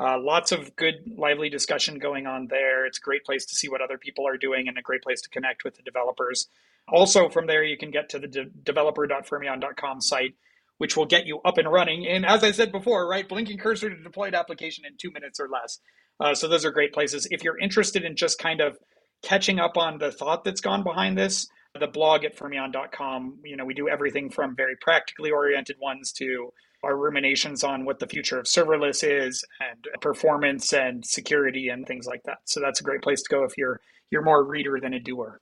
Uh, 0.00 0.18
lots 0.18 0.50
of 0.50 0.74
good, 0.76 0.94
lively 1.16 1.50
discussion 1.50 1.98
going 1.98 2.26
on 2.26 2.46
there. 2.48 2.86
It's 2.86 2.98
a 2.98 3.02
great 3.02 3.24
place 3.24 3.44
to 3.46 3.54
see 3.54 3.68
what 3.68 3.82
other 3.82 3.98
people 3.98 4.26
are 4.26 4.38
doing 4.38 4.66
and 4.66 4.78
a 4.78 4.82
great 4.82 5.02
place 5.02 5.20
to 5.22 5.28
connect 5.28 5.62
with 5.64 5.76
the 5.76 5.82
developers. 5.82 6.48
Also, 6.88 7.28
from 7.28 7.46
there, 7.46 7.62
you 7.62 7.76
can 7.76 7.90
get 7.90 8.08
to 8.10 8.18
the 8.18 8.26
de- 8.26 8.50
developer.fermyon.com 8.64 10.00
site 10.00 10.34
which 10.80 10.96
will 10.96 11.04
get 11.04 11.26
you 11.26 11.40
up 11.44 11.58
and 11.58 11.70
running. 11.70 12.06
And 12.06 12.24
as 12.24 12.42
I 12.42 12.52
said 12.52 12.72
before, 12.72 13.06
right, 13.06 13.28
blinking 13.28 13.58
cursor 13.58 13.90
to 13.90 14.02
deployed 14.02 14.34
application 14.34 14.86
in 14.86 14.96
two 14.96 15.10
minutes 15.10 15.38
or 15.38 15.46
less. 15.46 15.78
Uh, 16.18 16.34
so 16.34 16.48
those 16.48 16.64
are 16.64 16.70
great 16.70 16.94
places. 16.94 17.28
If 17.30 17.44
you're 17.44 17.58
interested 17.58 18.02
in 18.02 18.16
just 18.16 18.38
kind 18.38 18.62
of 18.62 18.78
catching 19.22 19.60
up 19.60 19.76
on 19.76 19.98
the 19.98 20.10
thought 20.10 20.42
that's 20.42 20.62
gone 20.62 20.82
behind 20.82 21.18
this, 21.18 21.48
the 21.78 21.86
blog 21.86 22.24
at 22.24 22.34
fermyon.com, 22.34 23.40
you 23.44 23.58
know, 23.58 23.66
we 23.66 23.74
do 23.74 23.90
everything 23.90 24.30
from 24.30 24.56
very 24.56 24.74
practically 24.80 25.30
oriented 25.30 25.76
ones 25.82 26.12
to 26.12 26.50
our 26.82 26.96
ruminations 26.96 27.62
on 27.62 27.84
what 27.84 27.98
the 27.98 28.06
future 28.06 28.38
of 28.38 28.46
serverless 28.46 29.04
is 29.04 29.44
and 29.60 29.86
performance 30.00 30.72
and 30.72 31.04
security 31.04 31.68
and 31.68 31.86
things 31.86 32.06
like 32.06 32.22
that. 32.24 32.38
So 32.44 32.60
that's 32.60 32.80
a 32.80 32.84
great 32.84 33.02
place 33.02 33.22
to 33.22 33.28
go 33.30 33.44
if 33.44 33.56
you're 33.58 33.80
you're 34.10 34.22
more 34.22 34.40
a 34.40 34.44
reader 34.44 34.78
than 34.80 34.94
a 34.94 35.00
doer. 35.00 35.40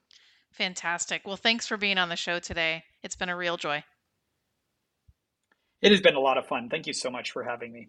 Fantastic. 0.53 1.23
Well, 1.27 1.37
thanks 1.37 1.67
for 1.67 1.77
being 1.77 1.99
on 1.99 2.09
the 2.09 2.17
show 2.17 2.39
today. 2.39 2.83
It's 3.03 3.17
been 3.17 3.29
a 3.29 3.37
real 3.37 3.57
joy. 3.57 3.85
It 5.81 5.93
has 5.93 6.01
been 6.01 6.17
a 6.17 6.21
lot 6.21 6.39
of 6.39 6.47
fun. 6.47 6.69
Thank 6.69 6.87
you 6.87 6.93
so 6.93 7.11
much 7.11 7.31
for 7.31 7.45
having 7.45 7.73
me. 7.73 7.89